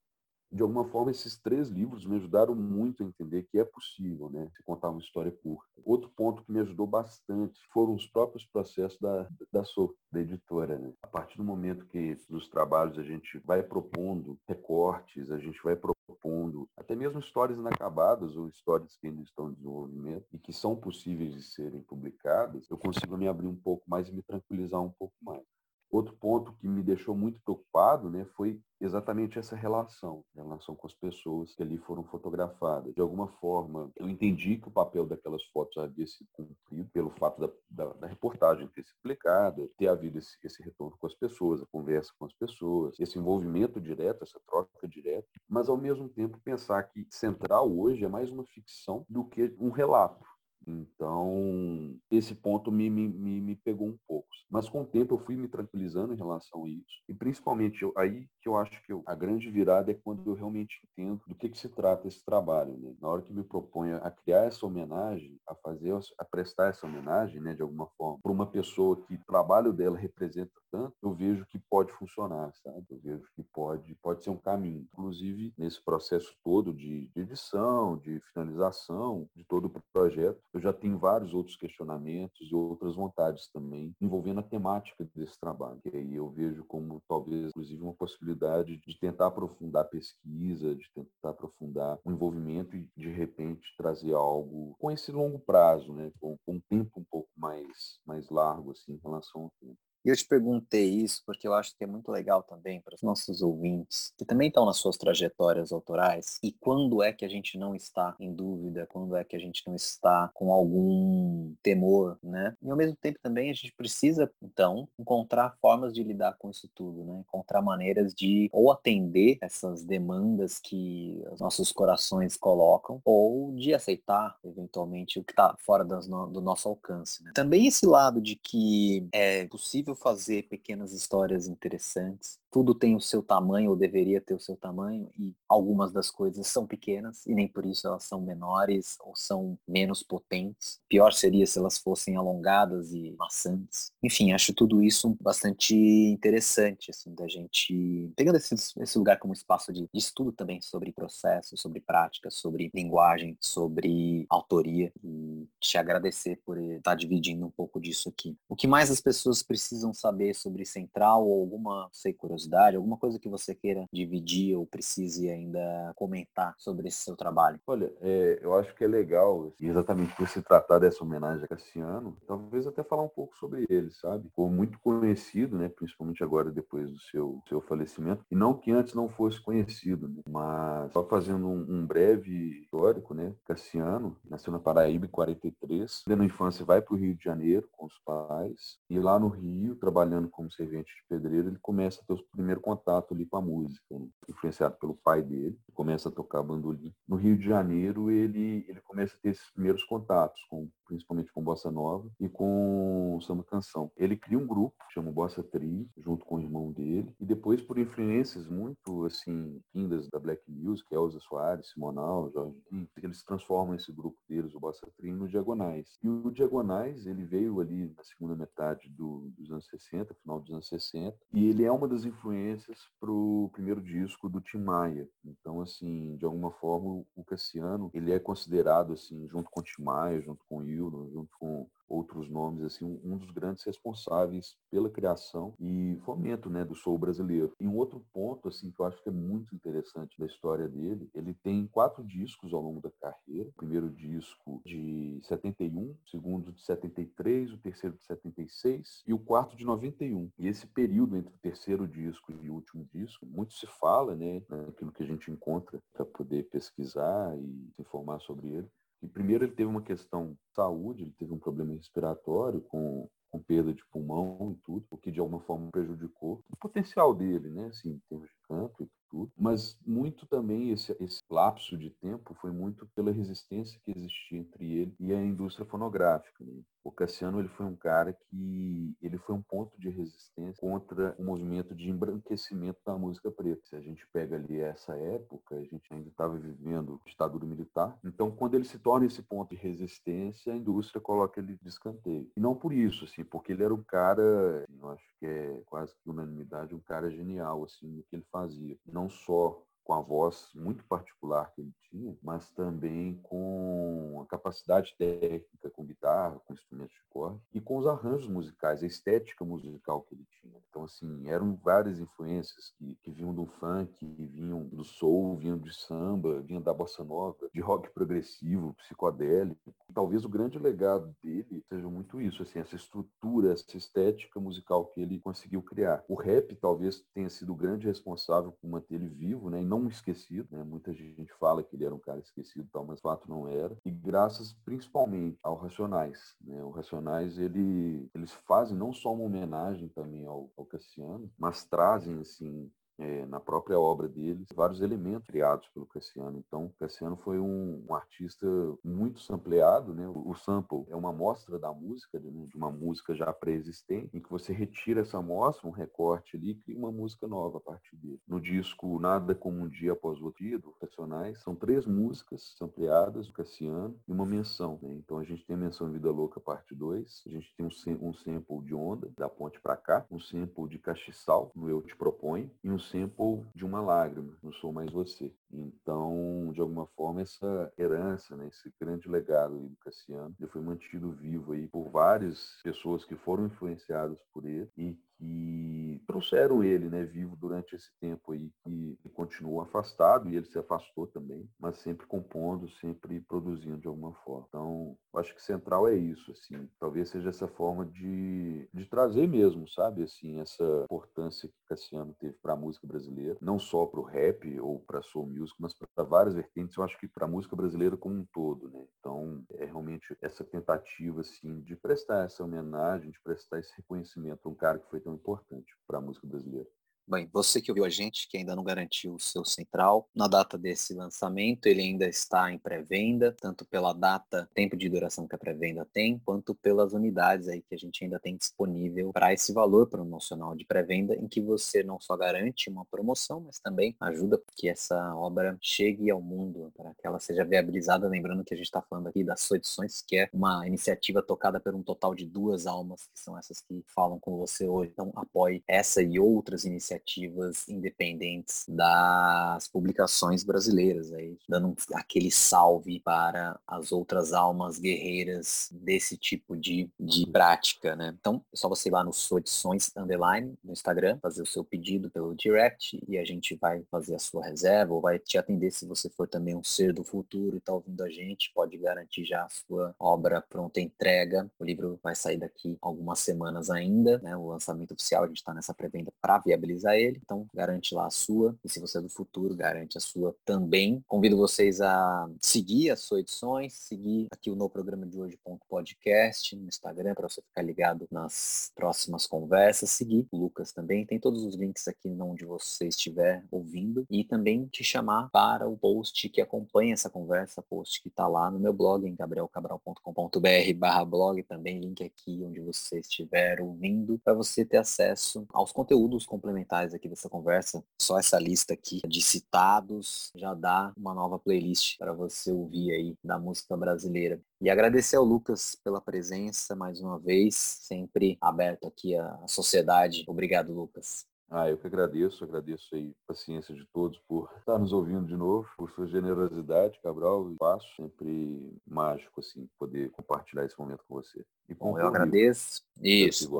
de 0.52 0.62
alguma 0.62 0.84
forma, 0.84 1.12
esses 1.12 1.36
três 1.36 1.68
livros 1.68 2.04
me 2.04 2.16
ajudaram 2.16 2.54
muito 2.56 3.02
a 3.02 3.06
entender 3.06 3.44
que 3.44 3.58
é 3.58 3.64
possível, 3.64 4.28
né, 4.28 4.50
se 4.56 4.62
contar 4.64 4.90
uma 4.90 5.00
história 5.00 5.30
curta. 5.30 5.70
Outro 5.84 6.10
ponto 6.10 6.42
que 6.42 6.50
me 6.50 6.60
ajudou 6.60 6.86
bastante 6.86 7.60
foram 7.72 7.94
os 7.94 8.06
próprios 8.06 8.44
processos 8.44 8.98
da, 8.98 9.28
da 9.52 9.64
SOP, 9.64 9.94
da 10.10 10.20
editora. 10.20 10.76
Né? 10.78 10.92
A 11.02 11.06
partir 11.06 11.36
do 11.36 11.44
momento 11.44 11.86
que 11.86 12.16
nos 12.28 12.48
trabalhos 12.48 12.98
a 12.98 13.02
gente 13.02 13.38
vai 13.44 13.62
propondo 13.62 14.38
recortes, 14.46 15.30
a 15.30 15.38
gente 15.38 15.62
vai 15.62 15.76
propondo 15.76 16.68
até 16.76 16.96
mesmo 16.96 17.20
histórias 17.20 17.58
inacabadas 17.58 18.36
ou 18.36 18.48
histórias 18.48 18.96
que 18.96 19.06
ainda 19.06 19.22
estão 19.22 19.50
em 19.50 19.54
desenvolvimento 19.54 20.26
e 20.32 20.38
que 20.38 20.52
são 20.52 20.74
possíveis 20.74 21.32
de 21.32 21.42
serem 21.42 21.82
publicadas, 21.82 22.68
eu 22.68 22.76
consigo 22.76 23.16
me 23.16 23.28
abrir 23.28 23.46
um 23.46 23.56
pouco 23.56 23.88
mais 23.88 24.08
e 24.08 24.12
me 24.12 24.22
tranquilizar 24.22 24.80
um 24.80 24.90
pouco 24.90 25.14
mais. 25.22 25.44
Outro 25.90 26.14
ponto 26.16 26.52
que 26.52 26.68
me 26.68 26.82
deixou 26.82 27.16
muito 27.16 27.40
preocupado 27.40 28.08
né, 28.08 28.24
foi 28.36 28.60
exatamente 28.80 29.38
essa 29.38 29.54
relação, 29.54 30.24
a 30.36 30.42
relação 30.42 30.74
com 30.74 30.86
as 30.86 30.94
pessoas 30.94 31.54
que 31.54 31.62
ali 31.62 31.76
foram 31.76 32.02
fotografadas. 32.04 32.94
De 32.94 33.00
alguma 33.00 33.26
forma, 33.26 33.90
eu 33.96 34.08
entendi 34.08 34.56
que 34.56 34.68
o 34.68 34.70
papel 34.70 35.04
daquelas 35.04 35.42
fotos 35.44 35.76
havia 35.76 36.06
sido 36.06 36.28
cumprido 36.32 36.88
pelo 36.90 37.10
fato 37.10 37.40
da, 37.40 37.50
da, 37.68 37.92
da 37.94 38.06
reportagem 38.06 38.68
ter 38.68 38.84
sido 38.84 38.96
publicada, 39.02 39.68
ter 39.76 39.88
havido 39.88 40.18
esse, 40.18 40.36
esse, 40.42 40.62
retorno 40.62 40.96
com 40.96 41.06
as 41.06 41.14
pessoas, 41.14 41.60
a 41.60 41.66
conversa 41.66 42.12
com 42.18 42.24
as 42.24 42.32
pessoas, 42.32 42.98
esse 42.98 43.18
envolvimento 43.18 43.80
direto, 43.80 44.22
essa 44.22 44.40
troca 44.46 44.88
direta, 44.88 45.28
mas 45.48 45.68
ao 45.68 45.76
mesmo 45.76 46.08
tempo 46.08 46.40
pensar 46.42 46.84
que 46.84 47.06
Central 47.10 47.70
hoje 47.70 48.04
é 48.04 48.08
mais 48.08 48.30
uma 48.30 48.44
ficção 48.44 49.04
do 49.08 49.24
que 49.24 49.54
um 49.58 49.70
relato. 49.70 50.24
Então, 50.70 51.96
esse 52.10 52.34
ponto 52.34 52.70
me, 52.70 52.88
me, 52.88 53.08
me, 53.08 53.56
pegou 53.56 53.88
um 53.88 53.98
pouco. 54.06 54.28
Mas 54.50 54.68
com 54.68 54.82
o 54.82 54.86
tempo 54.86 55.14
eu 55.14 55.18
fui 55.18 55.36
me 55.36 55.48
tranquilizando 55.48 56.12
em 56.12 56.16
relação 56.16 56.64
a 56.64 56.68
isso. 56.68 57.02
E 57.08 57.14
principalmente 57.14 57.82
eu, 57.82 57.92
aí 57.96 58.26
que 58.40 58.48
eu 58.48 58.56
acho 58.56 58.82
que 58.84 58.92
eu, 58.92 59.02
a 59.06 59.14
grande 59.14 59.50
virada 59.50 59.90
é 59.90 59.94
quando 59.94 60.28
eu 60.28 60.34
realmente 60.34 60.80
entendo 60.84 61.20
do 61.26 61.34
que, 61.34 61.48
que 61.48 61.58
se 61.58 61.68
trata 61.68 62.08
esse 62.08 62.24
trabalho. 62.24 62.76
Né? 62.78 62.94
Na 63.00 63.08
hora 63.08 63.22
que 63.22 63.32
me 63.32 63.44
proponho 63.44 63.96
a 63.98 64.10
criar 64.10 64.44
essa 64.44 64.66
homenagem, 64.66 65.38
a 65.48 65.54
fazer, 65.54 65.96
a 66.18 66.24
prestar 66.24 66.68
essa 66.68 66.86
homenagem, 66.86 67.40
né, 67.40 67.54
de 67.54 67.62
alguma 67.62 67.86
forma, 67.96 68.18
para 68.22 68.32
uma 68.32 68.46
pessoa 68.46 69.00
que 69.02 69.14
o 69.14 69.24
trabalho 69.26 69.72
dela 69.72 69.96
representa 69.96 70.52
tanto, 70.70 70.94
eu 71.02 71.12
vejo 71.12 71.46
que 71.46 71.58
pode 71.58 71.92
funcionar, 71.92 72.52
sabe? 72.62 72.86
Eu 72.90 73.00
vejo 73.00 73.24
que 73.34 73.42
pode, 73.42 73.94
pode 73.96 74.22
ser 74.22 74.30
um 74.30 74.36
caminho. 74.36 74.86
Inclusive, 74.92 75.52
nesse 75.58 75.82
processo 75.84 76.32
todo 76.44 76.72
de, 76.72 77.08
de 77.08 77.20
edição, 77.20 77.96
de 77.98 78.20
finalização, 78.32 79.28
de 79.34 79.44
todo 79.44 79.66
o 79.66 79.82
projeto, 79.92 80.40
eu 80.54 80.59
já 80.60 80.72
tenho 80.72 80.98
vários 80.98 81.34
outros 81.34 81.56
questionamentos 81.56 82.50
e 82.50 82.54
outras 82.54 82.96
vontades 82.96 83.48
também 83.52 83.94
envolvendo 84.00 84.40
a 84.40 84.42
temática 84.42 85.08
desse 85.14 85.38
trabalho. 85.38 85.80
E 85.84 85.96
aí 85.96 86.14
eu 86.14 86.30
vejo 86.30 86.64
como 86.64 87.02
talvez, 87.08 87.48
inclusive, 87.48 87.82
uma 87.82 87.94
possibilidade 87.94 88.76
de 88.78 88.98
tentar 88.98 89.26
aprofundar 89.28 89.82
a 89.82 89.88
pesquisa, 89.88 90.74
de 90.74 90.88
tentar 90.94 91.30
aprofundar 91.30 91.98
o 92.04 92.10
envolvimento 92.10 92.76
e, 92.76 92.88
de 92.96 93.08
repente, 93.08 93.74
trazer 93.76 94.14
algo 94.14 94.76
com 94.78 94.90
esse 94.90 95.10
longo 95.12 95.38
prazo, 95.38 95.92
né? 95.92 96.10
com, 96.20 96.36
com 96.44 96.54
um 96.54 96.60
tempo 96.68 97.00
um 97.00 97.04
pouco 97.04 97.30
mais, 97.36 97.98
mais 98.06 98.28
largo 98.30 98.72
assim, 98.72 98.94
em 98.94 99.00
relação 99.02 99.42
ao 99.42 99.52
tempo. 99.60 99.78
E 100.04 100.08
eu 100.08 100.16
te 100.16 100.26
perguntei 100.26 100.88
isso 100.88 101.22
porque 101.26 101.46
eu 101.46 101.54
acho 101.54 101.76
que 101.76 101.84
é 101.84 101.86
muito 101.86 102.10
legal 102.10 102.42
também 102.42 102.80
para 102.80 102.94
os 102.94 103.02
nossos 103.02 103.42
ouvintes, 103.42 104.12
que 104.16 104.24
também 104.24 104.48
estão 104.48 104.64
nas 104.64 104.78
suas 104.78 104.96
trajetórias 104.96 105.72
autorais, 105.72 106.38
e 106.42 106.52
quando 106.52 107.02
é 107.02 107.12
que 107.12 107.24
a 107.24 107.28
gente 107.28 107.58
não 107.58 107.74
está 107.74 108.14
em 108.18 108.32
dúvida, 108.32 108.86
quando 108.86 109.16
é 109.16 109.24
que 109.24 109.36
a 109.36 109.38
gente 109.38 109.62
não 109.66 109.74
está 109.74 110.30
com 110.34 110.52
algum 110.52 111.54
temor, 111.62 112.18
né? 112.22 112.56
E 112.62 112.70
ao 112.70 112.76
mesmo 112.76 112.96
tempo 112.96 113.18
também 113.22 113.50
a 113.50 113.54
gente 113.54 113.72
precisa, 113.72 114.30
então, 114.42 114.88
encontrar 114.98 115.56
formas 115.60 115.92
de 115.92 116.02
lidar 116.02 116.36
com 116.38 116.50
isso 116.50 116.68
tudo, 116.74 117.04
né? 117.04 117.20
Encontrar 117.20 117.62
maneiras 117.62 118.14
de 118.14 118.48
ou 118.52 118.70
atender 118.70 119.38
essas 119.40 119.84
demandas 119.84 120.58
que 120.58 121.22
os 121.32 121.40
nossos 121.40 121.72
corações 121.72 122.36
colocam, 122.36 123.00
ou 123.04 123.52
de 123.54 123.74
aceitar, 123.74 124.36
eventualmente, 124.44 125.18
o 125.18 125.24
que 125.24 125.32
está 125.32 125.54
fora 125.58 125.84
do 125.84 126.40
nosso 126.40 126.68
alcance. 126.68 127.22
Né? 127.22 127.32
Também 127.34 127.66
esse 127.66 127.86
lado 127.86 128.20
de 128.20 128.36
que 128.36 129.08
é 129.12 129.46
possível 129.46 129.89
fazer 129.94 130.48
pequenas 130.48 130.92
histórias 130.92 131.46
interessantes 131.46 132.39
tudo 132.50 132.74
tem 132.74 132.96
o 132.96 133.00
seu 133.00 133.22
tamanho, 133.22 133.70
ou 133.70 133.76
deveria 133.76 134.20
ter 134.20 134.34
o 134.34 134.40
seu 134.40 134.56
tamanho, 134.56 135.10
e 135.18 135.34
algumas 135.48 135.92
das 135.92 136.10
coisas 136.10 136.46
são 136.46 136.66
pequenas, 136.66 137.26
e 137.26 137.34
nem 137.34 137.46
por 137.46 137.64
isso 137.64 137.86
elas 137.86 138.04
são 138.04 138.20
menores 138.20 138.96
ou 139.00 139.14
são 139.14 139.58
menos 139.66 140.02
potentes. 140.02 140.80
Pior 140.88 141.12
seria 141.12 141.46
se 141.46 141.58
elas 141.58 141.78
fossem 141.78 142.16
alongadas 142.16 142.92
e 142.92 143.14
maçantes. 143.18 143.92
Enfim, 144.02 144.32
acho 144.32 144.52
tudo 144.52 144.82
isso 144.82 145.16
bastante 145.20 145.74
interessante, 145.74 146.90
assim, 146.90 147.14
da 147.14 147.28
gente 147.28 148.12
pegando 148.16 148.36
esse, 148.36 148.54
esse 148.54 148.98
lugar 148.98 149.18
como 149.18 149.32
espaço 149.32 149.72
de, 149.72 149.88
estudo 149.94 150.32
também 150.32 150.60
sobre 150.60 150.92
processo, 150.92 151.56
sobre 151.56 151.80
prática, 151.80 152.30
sobre 152.30 152.70
linguagem, 152.74 153.36
sobre 153.40 154.26
autoria, 154.28 154.92
e 155.04 155.46
te 155.60 155.78
agradecer 155.78 156.40
por 156.44 156.58
estar 156.58 156.94
dividindo 156.94 157.46
um 157.46 157.50
pouco 157.50 157.80
disso 157.80 158.08
aqui. 158.08 158.36
O 158.48 158.56
que 158.56 158.66
mais 158.66 158.90
as 158.90 159.00
pessoas 159.00 159.42
precisam 159.42 159.92
saber 159.92 160.34
sobre 160.34 160.64
Central 160.64 161.26
ou 161.26 161.40
alguma, 161.40 161.88
sei, 161.92 162.12
curiosidade, 162.12 162.39
curiosidade, 162.40 162.76
alguma 162.76 162.96
coisa 162.96 163.18
que 163.18 163.28
você 163.28 163.54
queira 163.54 163.86
dividir 163.92 164.56
ou 164.56 164.66
precise 164.66 165.28
ainda 165.28 165.92
comentar 165.96 166.54
sobre 166.58 166.88
esse 166.88 166.98
seu 166.98 167.16
trabalho? 167.16 167.60
Olha, 167.66 167.92
é, 168.00 168.38
eu 168.42 168.54
acho 168.54 168.74
que 168.74 168.84
é 168.84 168.88
legal, 168.88 169.52
exatamente 169.60 170.14
por 170.16 170.28
se 170.28 170.40
tratar 170.42 170.78
dessa 170.78 171.04
homenagem 171.04 171.44
a 171.44 171.48
Cassiano, 171.48 172.16
talvez 172.26 172.66
até 172.66 172.82
falar 172.82 173.02
um 173.02 173.08
pouco 173.08 173.36
sobre 173.36 173.66
ele, 173.68 173.90
sabe? 173.90 174.28
Ficou 174.28 174.48
muito 174.48 174.78
conhecido, 174.80 175.56
né, 175.56 175.68
principalmente 175.68 176.22
agora 176.22 176.50
depois 176.50 176.90
do 176.90 176.98
seu, 176.98 177.42
seu 177.48 177.60
falecimento, 177.60 178.24
e 178.30 178.34
não 178.34 178.54
que 178.54 178.70
antes 178.70 178.94
não 178.94 179.08
fosse 179.08 179.40
conhecido, 179.40 180.08
né? 180.08 180.22
mas 180.28 180.92
só 180.92 181.04
fazendo 181.06 181.48
um, 181.48 181.66
um, 181.68 181.86
breve 181.86 182.60
histórico, 182.62 183.14
né, 183.14 183.34
Cassiano 183.44 184.16
nasceu 184.28 184.52
na 184.52 184.58
Paraíba 184.58 185.06
em 185.06 185.10
43, 185.10 186.02
na 186.06 186.24
infância 186.24 186.64
vai 186.64 186.80
para 186.80 186.94
o 186.94 186.96
Rio 186.96 187.14
de 187.14 187.24
Janeiro 187.24 187.68
com 187.72 187.86
os 187.86 187.98
pais, 188.04 188.78
e 188.88 188.98
lá 188.98 189.18
no 189.18 189.28
Rio, 189.28 189.76
trabalhando 189.76 190.28
como 190.28 190.50
servente 190.50 190.94
de 190.94 191.02
pedreiro, 191.08 191.48
ele 191.48 191.58
começa 191.60 192.00
a 192.00 192.04
ter 192.04 192.12
os 192.12 192.22
primeiro 192.30 192.60
contato 192.60 193.14
ali 193.14 193.26
com 193.26 193.36
a 193.36 193.42
música, 193.42 193.98
né? 193.98 194.06
influenciado 194.28 194.76
pelo 194.78 194.94
pai 194.94 195.22
dele, 195.22 195.58
começa 195.74 196.08
a 196.08 196.12
tocar 196.12 196.42
bandolim. 196.42 196.94
No 197.06 197.16
Rio 197.16 197.36
de 197.36 197.44
Janeiro, 197.44 198.10
ele, 198.10 198.64
ele 198.68 198.80
começa 198.90 199.16
a 199.16 199.20
ter 199.20 199.30
esses 199.30 199.48
primeiros 199.52 199.84
contatos, 199.84 200.42
com, 200.50 200.68
principalmente 200.84 201.32
com 201.32 201.44
bossa 201.44 201.70
nova 201.70 202.10
e 202.18 202.28
com 202.28 203.18
samba 203.22 203.44
canção. 203.44 203.90
Ele 203.96 204.16
cria 204.16 204.36
um 204.36 204.46
grupo, 204.46 204.74
chama 204.92 205.12
Bossa 205.12 205.44
Tri, 205.44 205.88
junto 205.96 206.26
com 206.26 206.36
o 206.36 206.40
irmão 206.40 206.72
dele, 206.72 207.14
e 207.20 207.24
depois, 207.24 207.62
por 207.62 207.78
influências 207.78 208.48
muito, 208.48 209.04
assim, 209.04 209.60
vindas 209.72 210.08
da 210.10 210.18
Black 210.18 210.42
Music, 210.48 210.92
Elza 210.92 211.20
Soares, 211.20 211.70
Simonal, 211.70 212.32
Jorge 212.32 212.56
eles 213.02 213.22
transformam 213.24 213.74
esse 213.74 213.92
grupo 213.92 214.18
deles, 214.28 214.54
o 214.54 214.60
Bossa 214.60 214.86
Tri, 214.96 215.12
no 215.12 215.28
Diagonais. 215.28 215.98
E 216.02 216.08
o 216.08 216.30
Diagonais, 216.30 217.06
ele 217.06 217.24
veio 217.24 217.60
ali 217.60 217.92
na 217.96 218.02
segunda 218.02 218.34
metade 218.34 218.88
do, 218.90 219.30
dos 219.36 219.50
anos 219.50 219.66
60, 219.66 220.14
final 220.14 220.40
dos 220.40 220.50
anos 220.50 220.68
60, 220.68 221.16
e 221.32 221.48
ele 221.48 221.64
é 221.64 221.70
uma 221.70 221.88
das 221.88 222.04
influências 222.04 222.78
para 222.98 223.10
o 223.10 223.50
primeiro 223.52 223.80
disco 223.80 224.28
do 224.28 224.40
Tim 224.40 224.58
Maia. 224.58 225.08
Então, 225.24 225.60
assim, 225.60 226.16
de 226.16 226.24
alguma 226.24 226.50
forma, 226.52 227.04
o 227.14 227.24
Cassiano, 227.24 227.90
ele 227.92 228.12
é 228.12 228.18
considerado, 228.18 228.79
assim, 228.88 229.26
junto 229.28 229.50
com 229.50 229.60
o 229.60 229.62
Tim 229.62 229.82
junto 230.24 230.44
com 230.48 230.58
o 230.58 230.64
Hildo, 230.64 231.10
junto 231.12 231.36
com 231.38 231.68
outros 231.90 232.30
nomes, 232.30 232.62
assim, 232.64 233.00
um 233.04 233.18
dos 233.18 233.30
grandes 233.32 233.64
responsáveis 233.64 234.56
pela 234.70 234.88
criação 234.88 235.54
e 235.58 235.98
fomento, 236.04 236.48
né, 236.48 236.64
do 236.64 236.74
soul 236.74 236.96
brasileiro. 236.96 237.52
E 237.60 237.66
um 237.66 237.76
outro 237.76 238.02
ponto, 238.12 238.48
assim, 238.48 238.70
que 238.70 238.80
eu 238.80 238.86
acho 238.86 239.02
que 239.02 239.08
é 239.08 239.12
muito 239.12 239.54
interessante 239.54 240.16
da 240.16 240.26
história 240.26 240.68
dele, 240.68 241.10
ele 241.12 241.34
tem 241.34 241.66
quatro 241.66 242.04
discos 242.04 242.54
ao 242.54 242.62
longo 242.62 242.80
da 242.80 242.90
carreira. 243.00 243.48
O 243.48 243.54
primeiro 243.54 243.90
disco 243.90 244.62
de 244.64 245.20
71, 245.24 245.80
o 245.80 246.08
segundo 246.08 246.52
de 246.52 246.62
73, 246.62 247.52
o 247.52 247.58
terceiro 247.58 247.96
de 247.96 248.04
76 248.04 249.02
e 249.06 249.12
o 249.12 249.18
quarto 249.18 249.56
de 249.56 249.64
91. 249.64 250.30
E 250.38 250.46
esse 250.46 250.66
período 250.66 251.16
entre 251.16 251.34
o 251.34 251.38
terceiro 251.38 251.88
disco 251.88 252.32
e 252.32 252.48
o 252.48 252.54
último 252.54 252.86
disco, 252.94 253.26
muito 253.26 253.54
se 253.54 253.66
fala, 253.66 254.14
né, 254.14 254.42
naquilo 254.48 254.92
que 254.92 255.02
a 255.02 255.06
gente 255.06 255.30
encontra 255.30 255.80
para 255.92 256.04
poder 256.04 256.48
pesquisar 256.50 257.36
e 257.36 257.72
se 257.74 257.82
informar 257.82 258.20
sobre 258.20 258.48
ele, 258.48 258.68
e 259.02 259.08
primeiro 259.08 259.44
ele 259.44 259.52
teve 259.52 259.68
uma 259.68 259.82
questão 259.82 260.32
de 260.32 260.54
saúde, 260.54 261.02
ele 261.02 261.14
teve 261.18 261.32
um 261.32 261.38
problema 261.38 261.74
respiratório 261.74 262.60
com, 262.62 263.08
com 263.30 263.42
perda 263.42 263.72
de 263.72 263.84
pulmão 263.86 264.52
e 264.52 264.62
tudo, 264.64 264.86
o 264.90 264.98
que 264.98 265.10
de 265.10 265.20
alguma 265.20 265.40
forma 265.40 265.70
prejudicou 265.70 266.44
o 266.50 266.56
potencial 266.56 267.14
dele, 267.14 267.48
né, 267.50 267.66
assim, 267.66 267.90
em 267.90 268.02
termos 268.08 268.28
de 268.28 268.36
canto 268.46 268.82
e 268.82 268.88
tudo 269.10 269.30
mas 269.36 269.78
muito 269.86 270.26
também 270.26 270.70
esse, 270.70 270.96
esse 271.00 271.22
lapso 271.30 271.76
de 271.76 271.90
tempo 271.90 272.34
foi 272.34 272.50
muito 272.50 272.86
pela 272.94 273.12
resistência 273.12 273.80
que 273.84 273.90
existia 273.90 274.38
entre 274.38 274.72
ele 274.72 274.94
e 274.98 275.12
a 275.12 275.22
indústria 275.22 275.66
fonográfica. 275.66 276.44
Né? 276.44 276.62
O 276.82 276.90
Cassiano 276.90 277.38
ele 277.38 277.48
foi 277.48 277.66
um 277.66 277.76
cara 277.76 278.12
que 278.12 278.96
ele 279.02 279.18
foi 279.18 279.34
um 279.34 279.42
ponto 279.42 279.78
de 279.78 279.90
resistência 279.90 280.60
contra 280.60 281.14
o 281.18 281.24
movimento 281.24 281.74
de 281.74 281.90
embranquecimento 281.90 282.78
da 282.86 282.96
música 282.96 283.30
preta. 283.30 283.60
Se 283.66 283.76
a 283.76 283.80
gente 283.80 284.06
pega 284.12 284.36
ali 284.36 284.60
essa 284.60 284.94
época, 284.96 285.56
a 285.56 285.62
gente 285.62 285.92
ainda 285.92 286.08
estava 286.08 286.38
vivendo 286.38 287.00
ditadura 287.04 287.44
militar. 287.44 287.98
Então, 288.02 288.30
quando 288.30 288.54
ele 288.54 288.64
se 288.64 288.78
torna 288.78 289.06
esse 289.06 289.22
ponto 289.22 289.50
de 289.50 289.56
resistência, 289.56 290.52
a 290.52 290.56
indústria 290.56 291.00
coloca 291.00 291.38
ele 291.38 291.58
de 291.60 291.68
escanteio. 291.68 292.30
E 292.34 292.40
não 292.40 292.54
por 292.54 292.72
isso, 292.72 293.04
assim, 293.04 293.24
porque 293.24 293.52
ele 293.52 293.62
era 293.62 293.74
um 293.74 293.82
cara, 293.82 294.64
assim, 294.64 294.78
eu 294.80 294.88
acho 294.90 295.04
que 295.18 295.26
é 295.26 295.62
quase 295.66 295.94
que 295.94 296.08
unanimidade, 296.08 296.74
um 296.74 296.80
cara 296.80 297.10
genial 297.10 297.62
assim 297.64 297.86
no 297.86 298.02
que 298.04 298.16
ele 298.16 298.24
fazia. 298.32 298.78
Não 298.86 298.99
só 299.08 299.62
com 299.90 299.94
a 299.94 300.00
voz 300.00 300.50
muito 300.54 300.84
particular 300.84 301.52
que 301.52 301.62
ele 301.62 301.74
tinha, 301.90 302.16
mas 302.22 302.48
também 302.50 303.18
com 303.24 304.20
a 304.22 304.26
capacidade 304.26 304.94
técnica, 304.96 305.68
com 305.70 305.84
guitarra, 305.84 306.40
com 306.46 306.54
instrumentos 306.54 306.94
de 306.94 307.02
corda 307.10 307.40
e 307.52 307.60
com 307.60 307.76
os 307.76 307.88
arranjos 307.88 308.28
musicais, 308.28 308.84
a 308.84 308.86
estética 308.86 309.44
musical 309.44 310.02
que 310.02 310.14
ele 310.14 310.24
tinha. 310.40 310.60
Então, 310.68 310.84
assim, 310.84 311.28
eram 311.28 311.56
várias 311.56 311.98
influências 311.98 312.72
que, 312.78 312.94
que 313.02 313.10
vinham 313.10 313.34
do 313.34 313.46
funk, 313.46 313.92
que 313.96 314.06
vinham 314.26 314.64
do 314.66 314.84
soul, 314.84 315.36
vinham 315.36 315.58
de 315.58 315.74
samba, 315.74 316.40
vinham 316.40 316.62
da 316.62 316.72
bossa 316.72 317.02
nova, 317.02 317.50
de 317.52 317.60
rock 317.60 317.90
progressivo, 317.90 318.74
psicodélico. 318.74 319.74
Talvez 319.92 320.24
o 320.24 320.28
grande 320.28 320.58
legado 320.58 321.14
dele 321.22 321.64
seja 321.68 321.88
muito 321.88 322.20
isso, 322.20 322.42
assim, 322.42 322.58
essa 322.58 322.76
estrutura, 322.76 323.52
essa 323.52 323.76
estética 323.76 324.40
musical 324.40 324.86
que 324.86 325.00
ele 325.00 325.18
conseguiu 325.20 325.62
criar. 325.62 326.04
O 326.08 326.14
rap 326.14 326.54
talvez 326.56 327.02
tenha 327.14 327.28
sido 327.28 327.52
o 327.52 327.56
grande 327.56 327.86
responsável 327.86 328.52
por 328.52 328.68
manter 328.68 328.94
ele 328.94 329.08
vivo, 329.08 329.50
né, 329.50 329.60
e 329.60 329.64
não 329.64 329.86
esquecido, 329.88 330.48
né? 330.50 330.62
Muita 330.62 330.92
gente 330.92 331.32
fala 331.38 331.62
que 331.62 331.74
ele 331.76 331.84
era 331.84 331.94
um 331.94 331.98
cara 331.98 332.20
esquecido, 332.20 332.68
tal, 332.72 332.84
mas 332.84 333.00
fato 333.00 333.28
não 333.28 333.48
era. 333.48 333.76
E 333.84 333.90
graças 333.90 334.52
principalmente 334.64 335.38
ao 335.42 335.56
Racionais, 335.56 336.36
né? 336.40 336.62
O 336.62 336.70
Racionais 336.70 337.38
ele 337.38 338.08
eles 338.14 338.32
fazem 338.46 338.76
não 338.76 338.92
só 338.92 339.12
uma 339.12 339.24
homenagem 339.24 339.88
também 339.88 340.26
ao, 340.26 340.50
ao 340.56 340.64
Cassiano, 340.64 341.30
mas 341.38 341.64
trazem 341.64 342.18
assim 342.20 342.70
é, 343.00 343.24
na 343.26 343.40
própria 343.40 343.80
obra 343.80 344.06
deles, 344.06 344.46
vários 344.54 344.80
elementos 344.80 345.26
criados 345.26 345.66
pelo 345.68 345.86
Cassiano. 345.86 346.38
Então, 346.38 346.72
Cassiano 346.78 347.16
foi 347.16 347.38
um, 347.38 347.84
um 347.88 347.94
artista 347.94 348.46
muito 348.84 349.20
sampleado, 349.20 349.94
né? 349.94 350.06
O, 350.06 350.30
o, 350.30 350.34
sample 350.34 350.84
é 350.88 350.94
uma 350.94 351.08
amostra 351.08 351.58
da 351.58 351.72
música, 351.72 352.20
de, 352.20 352.30
de 352.30 352.56
uma 352.56 352.70
música 352.70 353.14
já 353.14 353.32
pré-existente, 353.32 354.10
em 354.12 354.20
que 354.20 354.30
você 354.30 354.52
retira 354.52 355.00
essa 355.00 355.18
amostra, 355.18 355.66
um 355.66 355.72
recorte 355.72 356.36
ali, 356.36 356.50
e 356.50 356.54
cria 356.54 356.76
uma 356.76 356.92
música 356.92 357.26
nova 357.26 357.56
a 357.56 357.60
partir 357.60 357.96
dele. 357.96 358.20
No 358.28 358.40
disco 358.40 359.00
Nada 359.00 359.34
Como 359.34 359.62
Um 359.62 359.68
Dia 359.68 359.92
Após 359.92 360.20
o 360.20 360.26
Outro, 360.26 360.40
do 360.60 360.74
Racionais, 360.80 361.42
são 361.42 361.54
três 361.54 361.86
músicas 361.86 362.54
sampleadas 362.56 363.26
do 363.26 363.32
Cassiano 363.32 363.98
e 364.06 364.12
uma 364.12 364.26
menção. 364.26 364.78
Né? 364.82 364.94
Então, 364.94 365.18
a 365.18 365.24
gente 365.24 365.44
tem 365.46 365.56
a 365.56 365.58
menção 365.58 365.90
Vida 365.90 366.10
Louca, 366.10 366.38
parte 366.38 366.74
2, 366.74 367.22
a 367.26 367.30
gente 367.30 367.54
tem 367.56 367.66
um, 367.66 368.08
um 368.08 368.12
sample 368.12 368.60
de 368.64 368.74
Onda, 368.74 369.10
da 369.16 369.28
Ponte 369.28 369.60
para 369.60 369.76
Cá, 369.76 370.06
um 370.10 370.20
sample 370.20 370.68
de 370.68 370.78
Castiçal, 370.78 371.50
no 371.54 371.68
Eu 371.68 371.82
Te 371.82 371.96
Proponho, 371.96 372.50
e 372.62 372.70
um 372.70 372.78
sample 372.90 373.46
de 373.54 373.64
uma 373.64 373.80
lágrima, 373.80 374.36
não 374.42 374.52
sou 374.52 374.72
mais 374.72 374.90
você. 374.90 375.32
Então, 375.52 376.50
de 376.52 376.60
alguma 376.60 376.86
forma, 376.86 377.22
essa 377.22 377.72
herança, 377.78 378.36
né, 378.36 378.48
esse 378.48 378.72
grande 378.80 379.08
legado 379.08 379.58
do 379.58 379.76
Cassiano, 379.76 380.34
ele 380.38 380.50
foi 380.50 380.60
mantido 380.60 381.12
vivo 381.12 381.52
aí 381.52 381.66
por 381.68 381.88
várias 381.90 382.60
pessoas 382.62 383.04
que 383.04 383.14
foram 383.16 383.46
influenciadas 383.46 384.18
por 384.32 384.44
ele 384.44 384.70
e 384.76 384.98
que 385.20 386.02
trouxeram 386.06 386.64
ele, 386.64 386.88
né, 386.88 387.04
vivo 387.04 387.36
durante 387.36 387.76
esse 387.76 387.90
tempo 388.00 388.32
aí 388.32 388.50
que 388.64 388.98
continuou 389.12 389.60
afastado 389.60 390.28
e 390.28 390.36
ele 390.36 390.46
se 390.46 390.58
afastou 390.58 391.06
também, 391.06 391.48
mas 391.58 391.76
sempre 391.78 392.06
compondo, 392.06 392.68
sempre 392.70 393.20
produzindo 393.20 393.76
de 393.76 393.86
alguma 393.86 394.14
forma. 394.14 394.46
Então, 394.48 394.96
acho 395.14 395.34
que 395.34 395.42
central 395.42 395.86
é 395.86 395.94
isso, 395.94 396.32
assim, 396.32 396.68
talvez 396.78 397.10
seja 397.10 397.28
essa 397.28 397.46
forma 397.46 397.84
de, 397.84 398.66
de 398.72 398.86
trazer 398.86 399.28
mesmo, 399.28 399.68
sabe, 399.68 400.02
assim, 400.02 400.40
essa 400.40 400.64
importância 400.84 401.48
que 401.48 401.54
Cassiano 401.68 402.14
teve 402.18 402.34
para 402.42 402.54
a 402.54 402.56
música 402.56 402.86
brasileira, 402.86 403.36
não 403.40 403.58
só 403.58 403.86
para 403.86 404.00
o 404.00 404.04
rap 404.04 404.58
ou 404.60 404.80
para 404.80 405.00
a 405.00 405.02
soul 405.02 405.26
music, 405.26 405.54
mas 405.60 405.74
para 405.74 406.04
várias 406.04 406.34
vertentes, 406.34 406.76
eu 406.76 406.82
acho 406.82 406.98
que 406.98 407.08
para 407.08 407.26
a 407.26 407.28
música 407.28 407.54
brasileira 407.54 407.96
como 407.96 408.16
um 408.16 408.26
todo, 408.32 408.70
né? 408.70 408.84
Então, 408.98 409.44
é 409.50 409.66
realmente 409.66 410.16
essa 410.22 410.44
tentativa, 410.44 411.20
assim, 411.20 411.60
de 411.60 411.76
prestar 411.76 412.24
essa 412.24 412.42
homenagem, 412.42 413.10
de 413.10 413.20
prestar 413.20 413.58
esse 413.58 413.76
reconhecimento 413.76 414.40
a 414.44 414.48
um 414.48 414.54
cara 414.54 414.78
que 414.78 414.88
foi 414.88 415.00
tão 415.00 415.09
tão 415.10 415.14
importante 415.14 415.74
para 415.86 415.98
a 415.98 416.00
música 416.00 416.26
brasileira. 416.26 416.68
Bem, 417.10 417.28
você 417.32 417.60
que 417.60 417.72
ouviu 417.72 417.84
a 417.84 417.88
gente, 417.88 418.28
que 418.28 418.38
ainda 418.38 418.54
não 418.54 418.62
garantiu 418.62 419.16
o 419.16 419.18
seu 419.18 419.44
central, 419.44 420.08
na 420.14 420.28
data 420.28 420.56
desse 420.56 420.94
lançamento 420.94 421.66
ele 421.66 421.80
ainda 421.80 422.06
está 422.06 422.52
em 422.52 422.56
pré-venda, 422.56 423.34
tanto 423.40 423.64
pela 423.64 423.92
data, 423.92 424.48
tempo 424.54 424.76
de 424.76 424.88
duração 424.88 425.26
que 425.26 425.34
a 425.34 425.38
pré-venda 425.38 425.84
tem, 425.92 426.20
quanto 426.20 426.54
pelas 426.54 426.92
unidades 426.92 427.48
aí 427.48 427.62
que 427.62 427.74
a 427.74 427.76
gente 427.76 428.04
ainda 428.04 428.20
tem 428.20 428.36
disponível 428.36 429.12
para 429.12 429.32
esse 429.32 429.52
valor 429.52 429.88
promocional 429.88 430.54
de 430.54 430.64
pré-venda, 430.64 431.16
em 431.16 431.26
que 431.26 431.40
você 431.40 431.82
não 431.82 431.98
só 431.98 432.16
garante 432.16 432.70
uma 432.70 432.84
promoção, 432.84 433.40
mas 433.40 433.58
também 433.58 433.96
ajuda 433.98 434.40
que 434.54 434.68
essa 434.68 435.12
obra 435.16 435.58
chegue 435.60 436.12
ao 436.12 436.22
mundo, 436.22 436.72
para 436.76 436.94
que 436.94 437.04
ela 437.04 437.18
seja 437.18 437.44
viabilizada. 437.44 438.06
Lembrando 438.06 438.44
que 438.44 438.54
a 438.54 438.56
gente 438.56 438.66
está 438.66 438.82
falando 438.82 439.08
aqui 439.08 439.24
das 439.24 439.50
edições, 439.50 440.00
que 440.00 440.16
é 440.16 440.30
uma 440.32 440.64
iniciativa 440.64 441.20
tocada 441.20 441.58
por 441.58 441.74
um 441.74 441.82
total 441.82 442.14
de 442.14 442.24
duas 442.24 442.68
almas, 442.68 443.08
que 443.12 443.18
são 443.18 443.36
essas 443.36 443.60
que 443.60 443.82
falam 443.88 444.20
com 444.20 444.36
você 444.36 444.68
hoje. 444.68 444.92
Então 444.92 445.10
apoie 445.16 445.64
essa 445.66 446.00
e 446.00 446.16
outras 446.16 446.64
iniciativas 446.64 446.99
iniciativas 447.00 447.68
independentes 447.68 448.64
das 448.68 449.68
publicações 449.68 450.44
brasileiras, 450.44 451.12
aí, 451.12 451.36
dando 451.48 451.74
aquele 451.94 452.30
salve 452.30 453.00
para 453.00 453.58
as 453.66 453.92
outras 453.92 454.32
almas 454.32 454.78
guerreiras 454.78 455.68
desse 455.72 456.16
tipo 456.16 456.56
de, 456.56 456.88
de 456.98 457.26
prática, 457.26 457.96
né? 457.96 458.14
Então, 458.18 458.44
é 458.52 458.56
só 458.56 458.68
você 458.68 458.88
ir 458.88 458.92
lá 458.92 459.02
no 459.02 459.12
Sodições 459.12 459.90
Underline 459.96 460.54
no 460.62 460.72
Instagram, 460.72 461.18
fazer 461.20 461.42
o 461.42 461.46
seu 461.46 461.64
pedido 461.64 462.10
pelo 462.10 462.34
direct 462.34 463.02
e 463.08 463.18
a 463.18 463.24
gente 463.24 463.56
vai 463.56 463.82
fazer 463.90 464.14
a 464.14 464.18
sua 464.18 464.44
reserva 464.44 464.92
ou 464.92 465.00
vai 465.00 465.18
te 465.18 465.38
atender 465.38 465.70
se 465.70 465.86
você 465.86 466.08
for 466.10 466.28
também 466.28 466.54
um 466.54 466.64
ser 466.64 466.92
do 466.92 467.04
futuro 467.04 467.56
e 467.56 467.58
está 467.58 467.72
ouvindo 467.72 468.02
a 468.02 468.10
gente, 468.10 468.52
pode 468.54 468.76
garantir 468.76 469.24
já 469.24 469.44
a 469.44 469.48
sua 469.48 469.94
obra 469.98 470.40
pronta 470.40 470.80
entrega. 470.80 471.50
O 471.58 471.64
livro 471.64 471.98
vai 472.02 472.14
sair 472.14 472.38
daqui 472.38 472.76
algumas 472.80 473.18
semanas 473.20 473.70
ainda, 473.70 474.18
né? 474.18 474.36
O 474.36 474.48
lançamento 474.48 474.92
oficial, 474.92 475.24
a 475.24 475.26
gente 475.26 475.38
está 475.38 475.54
nessa 475.54 475.74
pré-venda 475.74 476.12
para 476.20 476.38
viabilizar 476.38 476.79
ele, 476.84 477.20
então 477.22 477.46
garante 477.54 477.94
lá 477.94 478.06
a 478.06 478.10
sua. 478.10 478.56
E 478.64 478.68
se 478.68 478.80
você 478.80 478.98
é 478.98 479.00
do 479.00 479.08
futuro, 479.08 479.54
garante 479.54 479.98
a 479.98 480.00
sua 480.00 480.34
também. 480.44 481.02
Convido 481.06 481.36
vocês 481.36 481.80
a 481.80 482.28
seguir 482.40 482.90
as 482.90 483.00
suas 483.00 483.20
edições, 483.20 483.74
seguir 483.74 484.28
aqui 484.30 484.50
o 484.50 484.56
No 484.56 484.68
Programa 484.68 485.06
de 485.06 485.18
Hoje 485.18 485.38
podcast 485.68 486.56
no 486.56 486.68
Instagram 486.68 487.14
para 487.14 487.28
você 487.28 487.42
ficar 487.42 487.62
ligado 487.62 488.06
nas 488.10 488.72
próximas 488.74 489.26
conversas. 489.26 489.90
Seguir 489.90 490.26
o 490.30 490.36
Lucas 490.36 490.72
também. 490.72 491.06
Tem 491.06 491.18
todos 491.18 491.44
os 491.44 491.54
links 491.54 491.86
aqui 491.88 492.08
onde 492.20 492.44
você 492.44 492.88
estiver 492.88 493.44
ouvindo. 493.50 494.06
E 494.10 494.24
também 494.24 494.66
te 494.66 494.82
chamar 494.82 495.28
para 495.30 495.68
o 495.68 495.76
post 495.76 496.28
que 496.28 496.40
acompanha 496.40 496.94
essa 496.94 497.10
conversa, 497.10 497.62
post 497.62 498.02
que 498.02 498.08
está 498.08 498.26
lá 498.26 498.50
no 498.50 498.58
meu 498.58 498.72
blog, 498.72 499.06
em 499.06 499.14
gabrielcabral.com.br 499.14 500.74
barra 500.76 501.04
blog, 501.04 501.42
também 501.42 501.80
link 501.80 502.02
aqui 502.02 502.42
onde 502.44 502.60
você 502.60 503.00
estiver 503.00 503.60
ouvindo, 503.60 504.18
para 504.24 504.34
você 504.34 504.64
ter 504.64 504.78
acesso 504.78 505.46
aos 505.52 505.72
conteúdos 505.72 506.26
complementares 506.26 506.69
aqui 506.70 507.08
dessa 507.08 507.28
conversa, 507.28 507.82
só 508.00 508.18
essa 508.18 508.38
lista 508.38 508.74
aqui 508.74 509.00
de 509.06 509.20
citados 509.20 510.30
já 510.36 510.54
dá 510.54 510.92
uma 510.96 511.12
nova 511.12 511.38
playlist 511.38 511.98
para 511.98 512.12
você 512.12 512.52
ouvir 512.52 512.92
aí 512.92 513.14
da 513.24 513.38
música 513.38 513.76
brasileira. 513.76 514.40
E 514.60 514.70
agradecer 514.70 515.16
ao 515.16 515.24
Lucas 515.24 515.76
pela 515.82 516.00
presença 516.00 516.76
mais 516.76 517.00
uma 517.00 517.18
vez, 517.18 517.56
sempre 517.56 518.38
aberto 518.40 518.86
aqui 518.86 519.16
à 519.16 519.46
sociedade. 519.46 520.24
Obrigado, 520.28 520.72
Lucas. 520.72 521.26
Ah, 521.52 521.68
eu 521.68 521.76
que 521.76 521.86
agradeço, 521.88 522.44
agradeço 522.44 522.94
aí 522.94 523.12
a 523.24 523.32
paciência 523.32 523.74
de 523.74 523.84
todos 523.92 524.20
por 524.28 524.48
estar 524.56 524.78
nos 524.78 524.92
ouvindo 524.92 525.26
de 525.26 525.36
novo, 525.36 525.68
por 525.76 525.90
sua 525.90 526.06
generosidade, 526.06 527.00
Cabral, 527.02 527.52
passo 527.58 527.88
sempre 527.96 528.72
mágico, 528.86 529.40
assim, 529.40 529.68
poder 529.76 530.12
compartilhar 530.12 530.64
esse 530.64 530.78
momento 530.78 531.02
com 531.08 531.16
você. 531.16 531.44
E 531.68 531.74
Bom, 531.74 531.98
eu 531.98 532.06
agradeço. 532.06 532.82
Isso, 533.02 533.50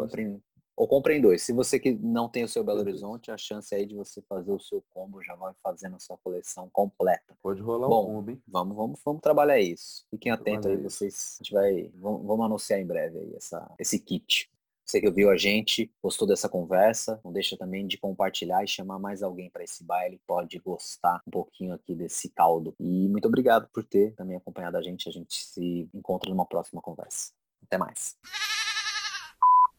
ou 0.80 0.88
compre 0.88 1.14
em 1.14 1.20
dois. 1.20 1.42
Se 1.42 1.52
você 1.52 1.78
que 1.78 1.92
não 1.92 2.26
tem 2.26 2.42
o 2.42 2.48
seu 2.48 2.64
Belo 2.64 2.80
Horizonte, 2.80 3.30
a 3.30 3.36
chance 3.36 3.74
aí 3.74 3.84
de 3.84 3.94
você 3.94 4.22
fazer 4.22 4.50
o 4.50 4.58
seu 4.58 4.82
combo 4.88 5.22
já 5.22 5.34
vai 5.34 5.52
fazendo 5.62 5.96
a 5.96 5.98
sua 5.98 6.16
coleção 6.16 6.70
completa. 6.72 7.36
Pode 7.42 7.60
rolar 7.60 7.86
Bom, 7.86 8.04
um 8.04 8.14
combo, 8.14 8.30
hein? 8.30 8.42
Vamos, 8.48 8.74
vamos, 8.74 9.00
vamos 9.04 9.20
trabalhar 9.20 9.60
isso. 9.60 10.06
Fiquem 10.08 10.32
atentos 10.32 10.70
aí, 10.70 10.78
vocês. 10.78 11.36
A 11.38 11.44
gente 11.44 11.52
vai. 11.52 11.90
Vamos, 11.96 12.26
vamos 12.26 12.46
anunciar 12.46 12.80
em 12.80 12.86
breve 12.86 13.18
aí 13.18 13.34
essa, 13.36 13.70
esse 13.78 13.98
kit. 13.98 14.50
Você 14.82 15.02
que 15.02 15.06
ouviu 15.06 15.28
a 15.28 15.36
gente, 15.36 15.92
gostou 16.02 16.26
dessa 16.26 16.48
conversa, 16.48 17.20
não 17.22 17.30
deixa 17.30 17.58
também 17.58 17.86
de 17.86 17.98
compartilhar 17.98 18.64
e 18.64 18.66
chamar 18.66 18.98
mais 18.98 19.22
alguém 19.22 19.50
para 19.50 19.62
esse 19.62 19.84
baile, 19.84 20.18
pode 20.26 20.58
gostar 20.60 21.20
um 21.28 21.30
pouquinho 21.30 21.74
aqui 21.74 21.94
desse 21.94 22.30
caldo. 22.30 22.74
E 22.80 23.06
muito 23.06 23.28
obrigado 23.28 23.68
por 23.70 23.84
ter 23.84 24.14
também 24.14 24.38
acompanhado 24.38 24.78
a 24.78 24.82
gente. 24.82 25.10
A 25.10 25.12
gente 25.12 25.44
se 25.44 25.90
encontra 25.92 26.30
numa 26.30 26.46
próxima 26.46 26.80
conversa. 26.80 27.32
Até 27.62 27.76
mais. 27.76 28.16